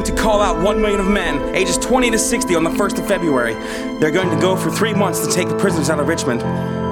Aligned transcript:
going 0.00 0.16
to 0.16 0.22
call 0.22 0.40
out 0.40 0.62
1 0.62 0.80
million 0.80 0.98
of 0.98 1.08
men, 1.08 1.54
ages 1.54 1.76
20 1.76 2.10
to 2.10 2.18
60, 2.18 2.54
on 2.54 2.64
the 2.64 2.70
1st 2.70 3.00
of 3.00 3.06
February. 3.06 3.52
They're 3.98 4.10
going 4.10 4.30
to 4.30 4.40
go 4.40 4.56
for 4.56 4.70
three 4.70 4.94
months 4.94 5.26
to 5.26 5.30
take 5.30 5.46
the 5.48 5.58
prisoners 5.58 5.90
out 5.90 6.00
of 6.00 6.08
Richmond. 6.08 6.40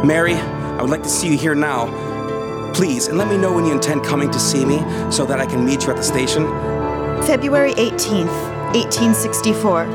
Mary, 0.07 0.35
I 0.35 0.83
would 0.83 0.91
like 0.91 1.03
to 1.05 1.09
see 1.09 1.29
you 1.29 1.39
here 1.39 1.55
now. 1.55 1.87
Please, 2.75 3.07
and 3.07 3.17
let 3.17 3.29
me 3.29 3.39
know 3.39 3.55
when 3.55 3.65
you 3.65 3.73
intend 3.73 4.05
coming 4.05 4.31
to 4.31 4.39
see 4.39 4.63
me 4.63 4.79
so 5.11 5.25
that 5.25 5.41
I 5.41 5.47
can 5.47 5.65
meet 5.65 5.85
you 5.85 5.91
at 5.91 5.97
the 5.97 6.03
station. 6.03 6.45
February 7.25 7.73
18th, 7.75 8.27
1864. 8.75 9.87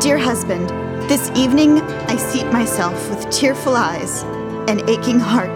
Dear 0.00 0.18
husband, 0.18 0.68
this 1.08 1.30
evening 1.30 1.80
I 1.80 2.16
seat 2.16 2.44
myself 2.52 3.08
with 3.08 3.30
tearful 3.30 3.74
eyes 3.74 4.22
and 4.68 4.86
aching 4.90 5.18
heart 5.18 5.54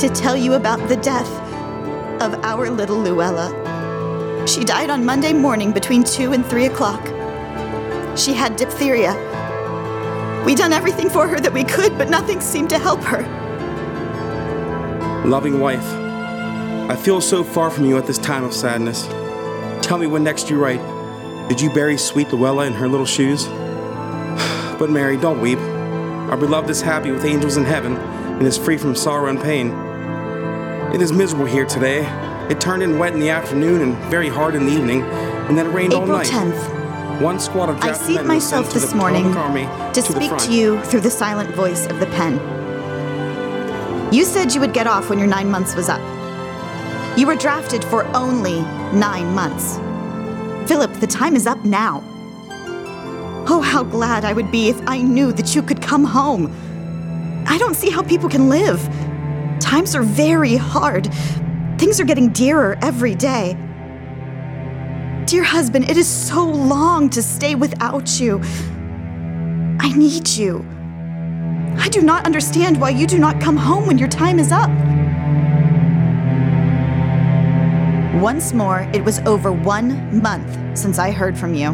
to 0.00 0.08
tell 0.08 0.38
you 0.38 0.54
about 0.54 0.88
the 0.88 0.96
death 0.96 1.30
of 2.22 2.32
our 2.44 2.70
little 2.70 2.98
Luella. 2.98 3.69
She 4.50 4.64
died 4.64 4.90
on 4.90 5.04
Monday 5.04 5.32
morning 5.32 5.70
between 5.70 6.02
2 6.02 6.32
and 6.32 6.44
3 6.44 6.66
o'clock. 6.66 7.06
She 8.18 8.32
had 8.32 8.56
diphtheria. 8.56 9.14
We 10.44 10.56
done 10.56 10.72
everything 10.72 11.08
for 11.08 11.28
her 11.28 11.38
that 11.38 11.52
we 11.52 11.62
could, 11.62 11.96
but 11.96 12.10
nothing 12.10 12.40
seemed 12.40 12.68
to 12.70 12.78
help 12.80 13.00
her. 13.04 13.22
Loving 15.24 15.60
wife, 15.60 15.86
I 16.90 16.96
feel 16.96 17.20
so 17.20 17.44
far 17.44 17.70
from 17.70 17.84
you 17.84 17.96
at 17.96 18.08
this 18.08 18.18
time 18.18 18.42
of 18.42 18.52
sadness. 18.52 19.06
Tell 19.86 19.98
me 19.98 20.08
when 20.08 20.24
next 20.24 20.50
you 20.50 20.60
write. 20.60 20.80
Did 21.48 21.60
you 21.60 21.72
bury 21.72 21.96
sweet 21.96 22.32
Luella 22.32 22.66
in 22.66 22.72
her 22.72 22.88
little 22.88 23.06
shoes? 23.06 23.46
But 24.80 24.90
Mary, 24.90 25.16
don't 25.16 25.40
weep. 25.40 25.60
Our 25.60 26.36
beloved 26.36 26.70
is 26.70 26.80
happy 26.80 27.12
with 27.12 27.24
angels 27.24 27.56
in 27.56 27.64
heaven 27.64 27.96
and 27.96 28.42
is 28.48 28.58
free 28.58 28.78
from 28.78 28.96
sorrow 28.96 29.30
and 29.30 29.40
pain. 29.40 29.70
It 30.92 31.00
is 31.00 31.12
miserable 31.12 31.46
here 31.46 31.66
today. 31.66 32.29
It 32.50 32.60
turned 32.60 32.82
in 32.82 32.98
wet 32.98 33.12
in 33.12 33.20
the 33.20 33.30
afternoon 33.30 33.80
and 33.80 33.96
very 34.10 34.28
hard 34.28 34.56
in 34.56 34.66
the 34.66 34.72
evening, 34.72 35.02
and 35.02 35.56
then 35.56 35.66
it 35.66 35.70
rained 35.70 35.94
all 35.94 36.02
April 36.02 36.18
night. 36.18 36.26
10th. 36.26 37.20
One 37.20 37.38
squad 37.38 37.68
of 37.68 37.80
I 37.80 37.92
seat 37.92 38.24
myself 38.24 38.72
to 38.72 38.80
this 38.80 38.92
morning 38.92 39.26
Army 39.36 39.66
to 39.92 40.02
the 40.02 40.02
speak 40.02 40.36
to 40.36 40.52
you 40.52 40.82
through 40.82 41.02
the 41.02 41.10
silent 41.10 41.54
voice 41.54 41.86
of 41.86 42.00
the 42.00 42.06
pen. 42.06 42.40
You 44.12 44.24
said 44.24 44.52
you 44.52 44.60
would 44.60 44.72
get 44.72 44.88
off 44.88 45.10
when 45.10 45.20
your 45.20 45.28
nine 45.28 45.48
months 45.48 45.76
was 45.76 45.88
up. 45.88 46.00
You 47.16 47.28
were 47.28 47.36
drafted 47.36 47.84
for 47.84 48.04
only 48.16 48.62
nine 48.92 49.32
months. 49.32 49.76
Philip, 50.68 50.92
the 50.94 51.06
time 51.06 51.36
is 51.36 51.46
up 51.46 51.64
now. 51.64 52.02
Oh, 53.48 53.62
how 53.64 53.84
glad 53.84 54.24
I 54.24 54.32
would 54.32 54.50
be 54.50 54.70
if 54.70 54.80
I 54.88 55.00
knew 55.00 55.32
that 55.34 55.54
you 55.54 55.62
could 55.62 55.80
come 55.80 56.02
home. 56.02 56.52
I 57.46 57.58
don't 57.58 57.76
see 57.76 57.90
how 57.90 58.02
people 58.02 58.28
can 58.28 58.48
live. 58.48 58.80
Times 59.60 59.94
are 59.94 60.02
very 60.02 60.56
hard. 60.56 61.08
Things 61.80 61.98
are 61.98 62.04
getting 62.04 62.28
dearer 62.28 62.76
every 62.82 63.14
day. 63.14 63.54
Dear 65.24 65.42
husband, 65.42 65.88
it 65.88 65.96
is 65.96 66.06
so 66.06 66.44
long 66.44 67.08
to 67.08 67.22
stay 67.22 67.54
without 67.54 68.20
you. 68.20 68.38
I 69.80 69.90
need 69.96 70.28
you. 70.28 70.58
I 71.78 71.88
do 71.88 72.02
not 72.02 72.26
understand 72.26 72.78
why 72.78 72.90
you 72.90 73.06
do 73.06 73.18
not 73.18 73.40
come 73.40 73.56
home 73.56 73.86
when 73.86 73.96
your 73.96 74.08
time 74.08 74.38
is 74.38 74.52
up. 74.52 74.68
Once 78.20 78.52
more, 78.52 78.80
it 78.92 79.02
was 79.02 79.20
over 79.20 79.50
one 79.50 80.20
month 80.20 80.78
since 80.78 80.98
I 80.98 81.10
heard 81.10 81.38
from 81.38 81.54
you. 81.54 81.68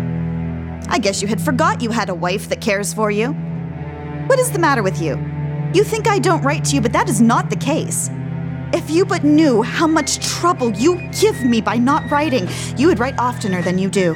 I 0.89 1.01
guess 1.01 1.21
you 1.21 1.27
had 1.27 1.41
forgot 1.41 1.83
you 1.83 1.91
had 1.91 2.11
a 2.11 2.15
wife 2.15 2.49
that 2.51 2.61
cares 2.61 2.95
for 2.95 3.11
you. 3.11 3.33
What 4.29 4.39
is 4.39 4.53
the 4.53 4.61
matter 4.61 4.85
with 4.85 5.03
you? 5.03 5.17
You 5.75 5.83
think 5.83 6.07
I 6.07 6.21
don't 6.21 6.43
write 6.43 6.65
to 6.67 6.77
you, 6.77 6.81
but 6.81 6.93
that 6.93 7.09
is 7.09 7.21
not 7.21 7.51
the 7.51 7.57
case. 7.57 8.09
If 8.77 8.91
you 8.91 9.07
but 9.07 9.25
knew 9.25 9.63
how 9.63 9.87
much 9.87 10.19
trouble 10.19 10.71
you 10.71 11.01
give 11.19 11.43
me 11.43 11.63
by 11.63 11.77
not 11.79 12.11
writing, 12.11 12.47
you 12.77 12.89
would 12.89 12.99
write 12.99 13.19
oftener 13.19 13.63
than 13.63 13.79
you 13.79 13.89
do. 13.89 14.15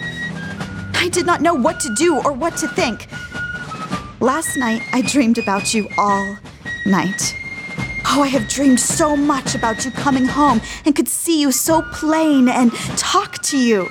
I 0.92 1.08
did 1.08 1.24
not 1.24 1.40
know 1.40 1.54
what 1.54 1.80
to 1.80 1.94
do 1.94 2.20
or 2.20 2.32
what 2.34 2.58
to 2.58 2.68
think. 2.68 3.06
Last 4.20 4.58
night, 4.58 4.82
I 4.92 5.00
dreamed 5.00 5.38
about 5.38 5.72
you 5.72 5.88
all 5.96 6.36
night. 6.84 7.34
Oh, 8.04 8.22
I 8.22 8.26
have 8.26 8.48
dreamed 8.48 8.80
so 8.80 9.16
much 9.16 9.54
about 9.54 9.86
you 9.86 9.92
coming 9.92 10.26
home 10.26 10.60
and 10.84 10.94
could 10.94 11.08
see 11.08 11.40
you 11.40 11.52
so 11.52 11.80
plain 11.80 12.46
and 12.46 12.70
talk 12.98 13.38
to 13.44 13.56
you. 13.56 13.88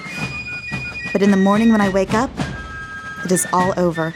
But 1.11 1.23
in 1.23 1.31
the 1.31 1.37
morning 1.37 1.71
when 1.71 1.81
I 1.81 1.89
wake 1.89 2.13
up, 2.13 2.29
it 3.25 3.31
is 3.31 3.47
all 3.51 3.73
over. 3.75 4.13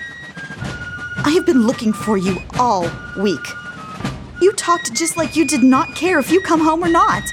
I 1.26 1.32
have 1.32 1.48
been 1.48 1.66
looking 1.66 1.94
for 1.94 2.16
you 2.16 2.38
all 2.60 2.88
week. 3.18 3.63
You 4.44 4.52
talked 4.52 4.94
just 4.94 5.16
like 5.16 5.38
you 5.38 5.48
did 5.48 5.64
not 5.64 5.96
care 5.96 6.20
if 6.20 6.30
you 6.30 6.42
come 6.42 6.60
home 6.60 6.84
or 6.84 6.90
not. 6.90 7.30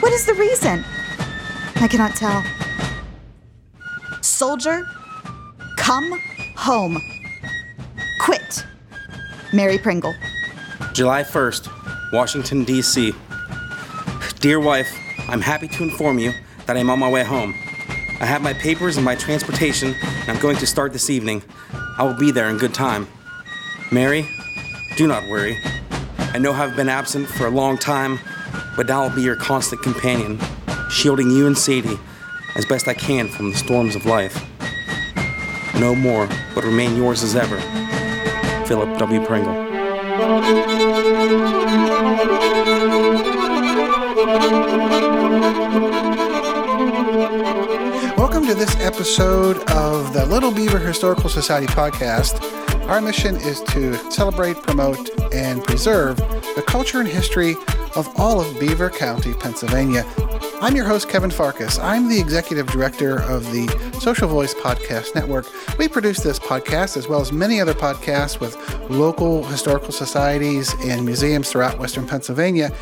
What 0.00 0.12
is 0.12 0.26
the 0.26 0.34
reason? 0.34 0.84
I 1.76 1.86
cannot 1.86 2.16
tell. 2.16 2.42
Soldier, 4.20 4.84
come 5.76 6.20
home. 6.56 7.00
Quit. 8.18 8.66
Mary 9.52 9.78
Pringle. 9.78 10.12
July 10.92 11.22
1st, 11.22 12.12
Washington, 12.12 12.64
D.C. 12.64 13.14
Dear 14.40 14.58
wife, 14.58 14.92
I'm 15.28 15.40
happy 15.40 15.68
to 15.68 15.84
inform 15.84 16.18
you 16.18 16.32
that 16.66 16.76
I'm 16.76 16.90
on 16.90 16.98
my 16.98 17.08
way 17.08 17.22
home. 17.22 17.54
I 18.20 18.26
have 18.26 18.42
my 18.42 18.54
papers 18.54 18.96
and 18.96 19.04
my 19.04 19.14
transportation, 19.14 19.94
and 20.02 20.28
I'm 20.28 20.40
going 20.40 20.56
to 20.56 20.66
start 20.66 20.92
this 20.92 21.10
evening. 21.10 21.44
I 21.96 22.02
will 22.02 22.18
be 22.18 22.32
there 22.32 22.48
in 22.50 22.58
good 22.58 22.74
time. 22.74 23.06
Mary, 23.92 24.26
do 24.96 25.06
not 25.06 25.28
worry. 25.28 25.56
I 26.32 26.38
know 26.38 26.52
I've 26.52 26.76
been 26.76 26.88
absent 26.88 27.26
for 27.26 27.46
a 27.46 27.50
long 27.50 27.76
time, 27.76 28.20
but 28.76 28.86
now 28.86 29.02
I'll 29.02 29.14
be 29.14 29.20
your 29.20 29.34
constant 29.34 29.82
companion, 29.82 30.38
shielding 30.88 31.28
you 31.28 31.48
and 31.48 31.58
Sadie 31.58 31.98
as 32.54 32.64
best 32.66 32.86
I 32.86 32.94
can 32.94 33.26
from 33.26 33.50
the 33.50 33.56
storms 33.56 33.96
of 33.96 34.06
life. 34.06 34.46
No 35.74 35.96
more, 35.96 36.28
but 36.54 36.62
remain 36.62 36.94
yours 36.94 37.24
as 37.24 37.34
ever, 37.34 37.58
Philip 38.66 38.96
W. 38.98 39.26
Pringle. 39.26 39.54
Welcome 48.16 48.46
to 48.46 48.54
this 48.54 48.76
episode 48.76 49.68
of 49.70 50.12
the 50.12 50.24
Little 50.26 50.52
Beaver 50.52 50.78
Historical 50.78 51.28
Society 51.28 51.66
podcast. 51.66 52.49
Our 52.90 53.00
mission 53.00 53.36
is 53.36 53.60
to 53.68 53.94
celebrate, 54.10 54.56
promote, 54.64 55.10
and 55.32 55.62
preserve 55.62 56.16
the 56.16 56.64
culture 56.66 56.98
and 56.98 57.08
history 57.08 57.54
of 57.94 58.08
all 58.16 58.40
of 58.40 58.58
Beaver 58.58 58.90
County, 58.90 59.32
Pennsylvania. 59.32 60.04
I'm 60.60 60.74
your 60.74 60.86
host, 60.86 61.08
Kevin 61.08 61.30
Farkas. 61.30 61.78
I'm 61.78 62.08
the 62.08 62.18
executive 62.18 62.66
director 62.66 63.22
of 63.22 63.44
the 63.52 63.68
Social 64.00 64.26
Voice 64.26 64.54
Podcast 64.54 65.14
Network. 65.14 65.46
We 65.78 65.86
produce 65.86 66.18
this 66.18 66.40
podcast 66.40 66.96
as 66.96 67.06
well 67.06 67.20
as 67.20 67.30
many 67.30 67.60
other 67.60 67.74
podcasts 67.74 68.40
with 68.40 68.56
local 68.90 69.44
historical 69.44 69.92
societies 69.92 70.74
and 70.82 71.06
museums 71.06 71.48
throughout 71.48 71.78
Western 71.78 72.08
Pennsylvania. 72.08 72.72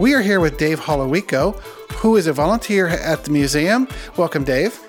We 0.00 0.12
are 0.14 0.22
here 0.22 0.40
with 0.40 0.58
Dave 0.58 0.80
Holowico, 0.80 1.54
who 1.92 2.16
is 2.16 2.26
a 2.26 2.32
volunteer 2.32 2.88
at 2.88 3.22
the 3.22 3.30
museum. 3.30 3.86
Welcome, 4.16 4.42
Dave. 4.42 4.80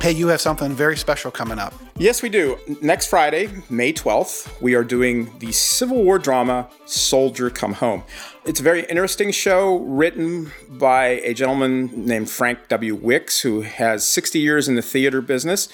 Hey, 0.00 0.12
you 0.12 0.28
have 0.28 0.40
something 0.40 0.72
very 0.72 0.96
special 0.96 1.32
coming 1.32 1.58
up. 1.58 1.74
Yes, 1.96 2.22
we 2.22 2.28
do. 2.28 2.56
Next 2.80 3.08
Friday, 3.08 3.48
May 3.68 3.92
12th, 3.92 4.60
we 4.62 4.74
are 4.74 4.84
doing 4.84 5.36
the 5.40 5.50
Civil 5.50 6.04
War 6.04 6.20
drama 6.20 6.68
Soldier 6.86 7.50
Come 7.50 7.72
Home. 7.74 8.04
It's 8.46 8.60
a 8.60 8.62
very 8.62 8.84
interesting 8.84 9.32
show 9.32 9.78
written 9.78 10.52
by 10.68 11.06
a 11.24 11.34
gentleman 11.34 11.90
named 12.06 12.30
Frank 12.30 12.68
W. 12.68 12.94
Wicks, 12.94 13.40
who 13.40 13.62
has 13.62 14.06
60 14.06 14.38
years 14.38 14.68
in 14.68 14.76
the 14.76 14.82
theater 14.82 15.20
business. 15.20 15.68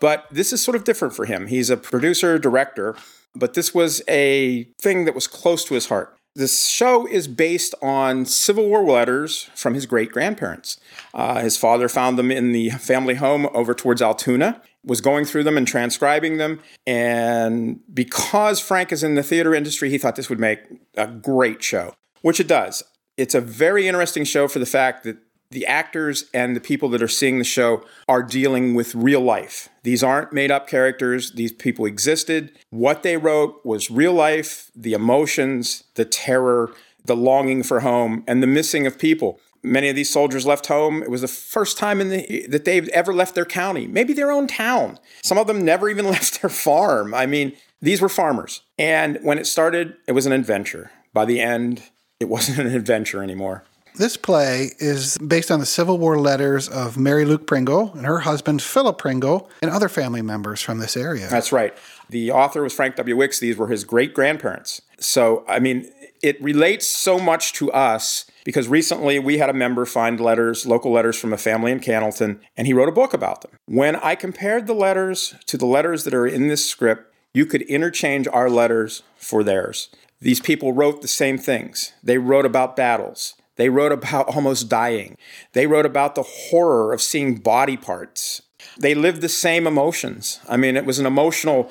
But 0.00 0.26
this 0.30 0.54
is 0.54 0.64
sort 0.64 0.74
of 0.74 0.84
different 0.84 1.14
for 1.14 1.26
him. 1.26 1.46
He's 1.46 1.68
a 1.68 1.76
producer, 1.76 2.38
director, 2.38 2.96
but 3.34 3.52
this 3.52 3.74
was 3.74 4.02
a 4.08 4.64
thing 4.80 5.04
that 5.04 5.14
was 5.14 5.26
close 5.26 5.64
to 5.66 5.74
his 5.74 5.88
heart. 5.88 6.16
This 6.36 6.66
show 6.66 7.06
is 7.06 7.28
based 7.28 7.74
on 7.80 8.26
Civil 8.26 8.68
War 8.68 8.84
letters 8.84 9.48
from 9.54 9.72
his 9.72 9.86
great 9.86 10.12
grandparents. 10.12 10.78
Uh, 11.14 11.40
his 11.40 11.56
father 11.56 11.88
found 11.88 12.18
them 12.18 12.30
in 12.30 12.52
the 12.52 12.68
family 12.72 13.14
home 13.14 13.48
over 13.54 13.72
towards 13.72 14.02
Altoona, 14.02 14.60
was 14.84 15.00
going 15.00 15.24
through 15.24 15.44
them 15.44 15.56
and 15.56 15.66
transcribing 15.66 16.36
them. 16.36 16.60
And 16.86 17.80
because 17.92 18.60
Frank 18.60 18.92
is 18.92 19.02
in 19.02 19.14
the 19.14 19.22
theater 19.22 19.54
industry, 19.54 19.88
he 19.88 19.96
thought 19.96 20.16
this 20.16 20.28
would 20.28 20.38
make 20.38 20.60
a 20.94 21.06
great 21.06 21.62
show, 21.62 21.94
which 22.20 22.38
it 22.38 22.48
does. 22.48 22.82
It's 23.16 23.34
a 23.34 23.40
very 23.40 23.88
interesting 23.88 24.24
show 24.24 24.46
for 24.46 24.58
the 24.58 24.66
fact 24.66 25.04
that 25.04 25.16
the 25.50 25.66
actors 25.66 26.24
and 26.34 26.56
the 26.56 26.60
people 26.60 26.88
that 26.90 27.02
are 27.02 27.08
seeing 27.08 27.38
the 27.38 27.44
show 27.44 27.84
are 28.08 28.22
dealing 28.22 28.74
with 28.74 28.94
real 28.94 29.20
life. 29.20 29.68
These 29.82 30.02
aren't 30.02 30.32
made 30.32 30.50
up 30.50 30.68
characters, 30.68 31.32
these 31.32 31.52
people 31.52 31.86
existed. 31.86 32.58
What 32.70 33.02
they 33.02 33.16
wrote 33.16 33.64
was 33.64 33.90
real 33.90 34.12
life, 34.12 34.70
the 34.74 34.92
emotions, 34.92 35.84
the 35.94 36.04
terror, 36.04 36.72
the 37.04 37.16
longing 37.16 37.62
for 37.62 37.80
home, 37.80 38.24
and 38.26 38.42
the 38.42 38.46
missing 38.46 38.86
of 38.86 38.98
people. 38.98 39.40
Many 39.62 39.88
of 39.88 39.96
these 39.96 40.10
soldiers 40.10 40.46
left 40.46 40.66
home. 40.66 41.02
It 41.02 41.10
was 41.10 41.22
the 41.22 41.28
first 41.28 41.78
time 41.78 42.00
in 42.00 42.10
the, 42.10 42.46
that 42.48 42.64
they've 42.64 42.88
ever 42.90 43.12
left 43.12 43.34
their 43.34 43.44
county, 43.44 43.86
maybe 43.86 44.12
their 44.12 44.30
own 44.30 44.46
town. 44.46 44.98
Some 45.22 45.38
of 45.38 45.46
them 45.46 45.64
never 45.64 45.88
even 45.88 46.04
left 46.10 46.40
their 46.40 46.50
farm. 46.50 47.14
I 47.14 47.26
mean, 47.26 47.52
these 47.80 48.00
were 48.00 48.08
farmers. 48.08 48.62
And 48.78 49.18
when 49.22 49.38
it 49.38 49.46
started, 49.46 49.96
it 50.06 50.12
was 50.12 50.26
an 50.26 50.32
adventure. 50.32 50.90
By 51.12 51.24
the 51.24 51.40
end, 51.40 51.82
it 52.20 52.28
wasn't 52.28 52.58
an 52.58 52.74
adventure 52.74 53.22
anymore. 53.22 53.64
This 53.96 54.18
play 54.18 54.72
is 54.78 55.16
based 55.18 55.50
on 55.50 55.58
the 55.58 55.66
Civil 55.66 55.98
War 55.98 56.18
letters 56.18 56.68
of 56.68 56.98
Mary 56.98 57.24
Luke 57.24 57.46
Pringle 57.46 57.92
and 57.94 58.04
her 58.04 58.20
husband 58.20 58.60
Philip 58.60 58.98
Pringle 58.98 59.48
and 59.62 59.70
other 59.70 59.88
family 59.88 60.20
members 60.20 60.60
from 60.60 60.78
this 60.78 60.98
area. 60.98 61.28
That's 61.28 61.50
right. 61.50 61.74
The 62.10 62.30
author 62.30 62.62
was 62.62 62.74
Frank 62.74 62.96
W. 62.96 63.16
Wicks. 63.16 63.38
These 63.38 63.56
were 63.56 63.68
his 63.68 63.84
great 63.84 64.12
grandparents. 64.12 64.82
So, 64.98 65.44
I 65.48 65.60
mean, 65.60 65.90
it 66.22 66.40
relates 66.42 66.86
so 66.86 67.18
much 67.18 67.54
to 67.54 67.72
us 67.72 68.26
because 68.44 68.68
recently 68.68 69.18
we 69.18 69.38
had 69.38 69.48
a 69.48 69.54
member 69.54 69.86
find 69.86 70.20
letters, 70.20 70.66
local 70.66 70.92
letters 70.92 71.18
from 71.18 71.32
a 71.32 71.38
family 71.38 71.72
in 71.72 71.80
Cannelton, 71.80 72.38
and 72.56 72.66
he 72.66 72.74
wrote 72.74 72.88
a 72.88 72.92
book 72.92 73.14
about 73.14 73.40
them. 73.40 73.52
When 73.64 73.96
I 73.96 74.14
compared 74.14 74.66
the 74.66 74.74
letters 74.74 75.34
to 75.46 75.56
the 75.56 75.66
letters 75.66 76.04
that 76.04 76.12
are 76.14 76.26
in 76.26 76.48
this 76.48 76.68
script, 76.68 77.14
you 77.32 77.46
could 77.46 77.62
interchange 77.62 78.28
our 78.28 78.50
letters 78.50 79.02
for 79.16 79.42
theirs. 79.42 79.88
These 80.20 80.40
people 80.40 80.72
wrote 80.72 81.02
the 81.02 81.08
same 81.08 81.38
things. 81.38 81.92
They 82.02 82.18
wrote 82.18 82.46
about 82.46 82.76
battles. 82.76 83.34
They 83.56 83.68
wrote 83.68 83.92
about 83.92 84.28
almost 84.28 84.68
dying. 84.68 85.16
They 85.52 85.66
wrote 85.66 85.86
about 85.86 86.14
the 86.14 86.22
horror 86.22 86.92
of 86.92 87.02
seeing 87.02 87.36
body 87.36 87.76
parts. 87.76 88.42
They 88.78 88.94
lived 88.94 89.22
the 89.22 89.28
same 89.28 89.66
emotions. 89.66 90.40
I 90.48 90.56
mean, 90.56 90.76
it 90.76 90.84
was 90.84 90.98
an 90.98 91.06
emotional 91.06 91.70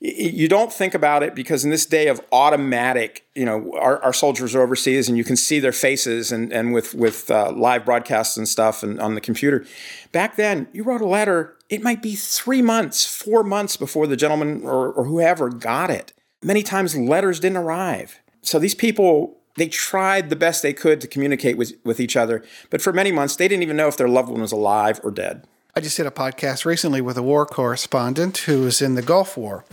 you 0.00 0.46
don't 0.46 0.72
think 0.72 0.94
about 0.94 1.22
it 1.22 1.34
because 1.34 1.64
in 1.64 1.70
this 1.70 1.86
day 1.86 2.08
of 2.08 2.20
automatic, 2.30 3.24
you 3.34 3.44
know, 3.44 3.72
our, 3.78 4.02
our 4.02 4.12
soldiers 4.12 4.54
are 4.54 4.60
overseas 4.60 5.08
and 5.08 5.16
you 5.16 5.24
can 5.24 5.36
see 5.36 5.58
their 5.58 5.72
faces 5.72 6.32
and, 6.32 6.52
and 6.52 6.74
with, 6.74 6.94
with 6.94 7.30
uh, 7.30 7.50
live 7.52 7.84
broadcasts 7.84 8.36
and 8.36 8.46
stuff 8.46 8.82
and 8.82 9.00
on 9.00 9.14
the 9.14 9.20
computer. 9.20 9.64
Back 10.12 10.36
then, 10.36 10.68
you 10.72 10.84
wrote 10.84 11.00
a 11.00 11.06
letter, 11.06 11.56
it 11.70 11.82
might 11.82 12.02
be 12.02 12.14
three 12.14 12.60
months, 12.60 13.06
four 13.06 13.42
months 13.42 13.76
before 13.76 14.06
the 14.06 14.16
gentleman 14.16 14.62
or, 14.64 14.92
or 14.92 15.04
whoever 15.04 15.48
got 15.48 15.90
it. 15.90 16.12
Many 16.42 16.62
times 16.62 16.96
letters 16.96 17.40
didn't 17.40 17.58
arrive. 17.58 18.20
So 18.42 18.58
these 18.58 18.74
people, 18.74 19.38
they 19.56 19.68
tried 19.68 20.30
the 20.30 20.36
best 20.36 20.62
they 20.62 20.72
could 20.72 21.00
to 21.00 21.08
communicate 21.08 21.56
with, 21.56 21.74
with 21.84 22.00
each 22.00 22.16
other, 22.16 22.44
but 22.70 22.82
for 22.82 22.92
many 22.92 23.12
months, 23.12 23.36
they 23.36 23.48
didn't 23.48 23.62
even 23.62 23.76
know 23.76 23.88
if 23.88 23.96
their 23.96 24.08
loved 24.08 24.28
one 24.28 24.40
was 24.40 24.52
alive 24.52 25.00
or 25.02 25.10
dead. 25.10 25.46
I 25.74 25.80
just 25.80 25.96
did 25.96 26.06
a 26.06 26.10
podcast 26.10 26.64
recently 26.64 27.00
with 27.00 27.18
a 27.18 27.22
war 27.22 27.44
correspondent 27.44 28.38
who 28.38 28.62
was 28.62 28.80
in 28.80 28.94
the 28.94 29.02
Gulf 29.02 29.36
War. 29.36 29.64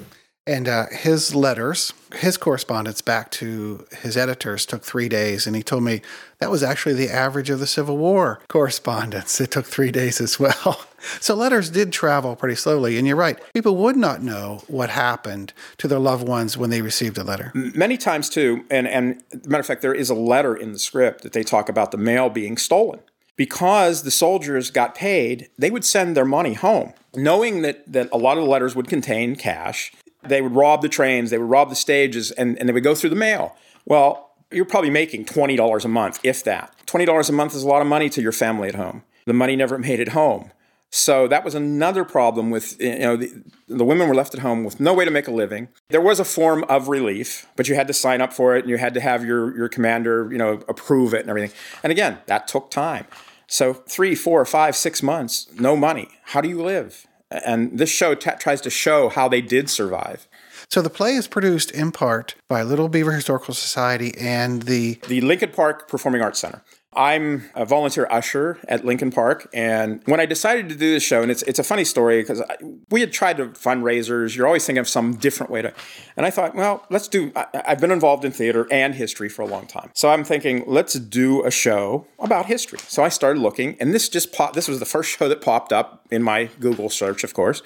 And 0.45 0.67
uh, 0.67 0.87
his 0.91 1.33
letters, 1.33 1.93
his 2.15 2.35
correspondence 2.35 3.01
back 3.01 3.31
to 3.31 3.85
his 4.01 4.17
editors 4.17 4.65
took 4.65 4.83
three 4.83 5.07
days. 5.07 5.47
And 5.47 5.55
he 5.55 5.63
told 5.63 5.83
me 5.83 6.01
that 6.39 6.51
was 6.51 6.63
actually 6.63 6.95
the 6.95 7.09
average 7.09 7.49
of 7.49 7.59
the 7.59 7.67
Civil 7.67 7.97
War 7.97 8.41
correspondence. 8.49 9.39
It 9.39 9.51
took 9.51 9.65
three 9.65 9.91
days 9.91 10.19
as 10.19 10.39
well. 10.39 10.85
so 11.21 11.33
letters 11.33 11.69
did 11.69 11.93
travel 11.93 12.35
pretty 12.35 12.55
slowly. 12.55 12.97
And 12.97 13.07
you're 13.07 13.15
right, 13.15 13.39
people 13.53 13.77
would 13.77 13.95
not 13.95 14.21
know 14.21 14.63
what 14.67 14.89
happened 14.89 15.53
to 15.77 15.87
their 15.87 15.99
loved 15.99 16.27
ones 16.27 16.57
when 16.57 16.69
they 16.69 16.81
received 16.81 17.17
a 17.17 17.23
letter. 17.23 17.51
Many 17.53 17.97
times, 17.97 18.29
too, 18.29 18.65
and, 18.69 18.85
and 18.85 19.23
matter 19.45 19.61
of 19.61 19.65
fact, 19.65 19.81
there 19.81 19.93
is 19.93 20.09
a 20.09 20.15
letter 20.15 20.55
in 20.55 20.73
the 20.73 20.79
script 20.79 21.23
that 21.23 21.31
they 21.31 21.43
talk 21.43 21.69
about 21.69 21.91
the 21.91 21.97
mail 21.97 22.29
being 22.29 22.57
stolen 22.57 22.99
because 23.35 24.03
the 24.03 24.11
soldiers 24.11 24.69
got 24.69 24.95
paid, 24.95 25.49
they 25.57 25.71
would 25.71 25.85
send 25.85 26.15
their 26.15 26.25
money 26.25 26.53
home, 26.53 26.93
knowing 27.15 27.61
that, 27.61 27.91
that 27.91 28.09
a 28.11 28.17
lot 28.17 28.37
of 28.37 28.43
the 28.43 28.49
letters 28.49 28.75
would 28.75 28.87
contain 28.87 29.35
cash. 29.35 29.91
They 30.27 30.41
would 30.41 30.53
rob 30.53 30.81
the 30.81 30.89
trains, 30.89 31.29
they 31.29 31.37
would 31.37 31.49
rob 31.49 31.69
the 31.69 31.75
stages, 31.75 32.31
and, 32.31 32.57
and 32.59 32.67
they 32.67 32.73
would 32.73 32.83
go 32.83 32.95
through 32.95 33.09
the 33.09 33.15
mail. 33.15 33.55
Well, 33.85 34.31
you're 34.51 34.65
probably 34.65 34.89
making 34.89 35.25
$20 35.25 35.85
a 35.85 35.87
month, 35.87 36.19
if 36.23 36.43
that. 36.43 36.73
$20 36.87 37.29
a 37.29 37.31
month 37.31 37.55
is 37.55 37.63
a 37.63 37.67
lot 37.67 37.81
of 37.81 37.87
money 37.87 38.09
to 38.09 38.21
your 38.21 38.31
family 38.31 38.69
at 38.69 38.75
home. 38.75 39.03
The 39.25 39.33
money 39.33 39.55
never 39.55 39.77
made 39.77 39.99
it 39.99 40.09
home. 40.09 40.51
So 40.95 41.27
that 41.27 41.43
was 41.43 41.55
another 41.55 42.03
problem 42.03 42.51
with, 42.51 42.79
you 42.79 42.99
know, 42.99 43.15
the, 43.15 43.43
the, 43.67 43.83
women 43.83 44.07
were 44.07 44.13
left 44.13 44.35
at 44.35 44.41
home 44.41 44.63
with 44.63 44.79
no 44.79 44.93
way 44.93 45.05
to 45.05 45.09
make 45.09 45.27
a 45.27 45.31
living. 45.31 45.69
There 45.89 45.99
was 45.99 46.19
a 46.19 46.23
form 46.23 46.63
of 46.65 46.87
relief, 46.87 47.47
but 47.55 47.67
you 47.67 47.73
had 47.73 47.87
to 47.87 47.93
sign 47.93 48.21
up 48.21 48.31
for 48.31 48.55
it 48.55 48.59
and 48.59 48.69
you 48.69 48.77
had 48.77 48.93
to 48.93 49.01
have 49.01 49.25
your, 49.25 49.57
your 49.57 49.69
commander, 49.69 50.29
you 50.31 50.37
know, 50.37 50.61
approve 50.69 51.15
it 51.15 51.21
and 51.21 51.31
everything. 51.31 51.57
And 51.81 51.91
again, 51.91 52.19
that 52.27 52.47
took 52.47 52.69
time. 52.69 53.07
So 53.47 53.73
three, 53.73 54.13
four, 54.13 54.45
five, 54.45 54.75
six 54.75 55.01
months, 55.01 55.47
no 55.59 55.75
money. 55.75 56.09
How 56.25 56.41
do 56.41 56.49
you 56.49 56.61
live? 56.61 57.07
And 57.45 57.77
this 57.77 57.89
show 57.89 58.15
t- 58.15 58.31
tries 58.39 58.61
to 58.61 58.69
show 58.69 59.09
how 59.09 59.27
they 59.27 59.41
did 59.41 59.69
survive. 59.69 60.27
So 60.69 60.81
the 60.81 60.89
play 60.89 61.13
is 61.15 61.27
produced 61.27 61.71
in 61.71 61.91
part 61.91 62.35
by 62.47 62.63
Little 62.63 62.89
Beaver 62.89 63.11
Historical 63.11 63.53
Society 63.53 64.13
and 64.19 64.63
the 64.63 64.99
the 65.07 65.21
Lincoln 65.21 65.51
Park 65.51 65.87
Performing 65.87 66.21
Arts 66.21 66.39
Center. 66.39 66.63
I'm 66.95 67.49
a 67.55 67.65
volunteer 67.65 68.07
usher 68.09 68.59
at 68.67 68.85
Lincoln 68.85 69.11
Park, 69.11 69.49
and 69.53 70.01
when 70.05 70.19
I 70.19 70.25
decided 70.25 70.69
to 70.69 70.75
do 70.75 70.91
this 70.91 71.03
show, 71.03 71.21
and 71.21 71.31
it's 71.31 71.41
it's 71.43 71.59
a 71.59 71.63
funny 71.63 71.83
story 71.83 72.21
because 72.21 72.41
we 72.89 73.01
had 73.01 73.11
tried 73.11 73.37
to 73.37 73.47
fundraisers. 73.47 74.35
You're 74.35 74.47
always 74.47 74.65
thinking 74.65 74.79
of 74.79 74.87
some 74.87 75.15
different 75.15 75.51
way 75.51 75.61
to, 75.61 75.73
and 76.17 76.25
I 76.25 76.29
thought, 76.29 76.55
well, 76.55 76.85
let's 76.89 77.07
do. 77.07 77.31
I, 77.35 77.45
I've 77.65 77.79
been 77.79 77.91
involved 77.91 78.25
in 78.25 78.31
theater 78.31 78.67
and 78.71 78.95
history 78.95 79.29
for 79.29 79.41
a 79.41 79.47
long 79.47 79.67
time, 79.67 79.91
so 79.93 80.09
I'm 80.09 80.23
thinking, 80.23 80.63
let's 80.67 80.93
do 80.93 81.43
a 81.43 81.51
show 81.51 82.07
about 82.19 82.45
history. 82.45 82.79
So 82.87 83.03
I 83.03 83.09
started 83.09 83.39
looking, 83.41 83.77
and 83.79 83.93
this 83.93 84.09
just 84.09 84.33
popped. 84.33 84.53
This 84.53 84.67
was 84.67 84.79
the 84.79 84.85
first 84.85 85.17
show 85.17 85.27
that 85.29 85.41
popped 85.41 85.73
up 85.73 86.05
in 86.11 86.23
my 86.23 86.49
Google 86.59 86.89
search, 86.89 87.23
of 87.23 87.33
course. 87.33 87.61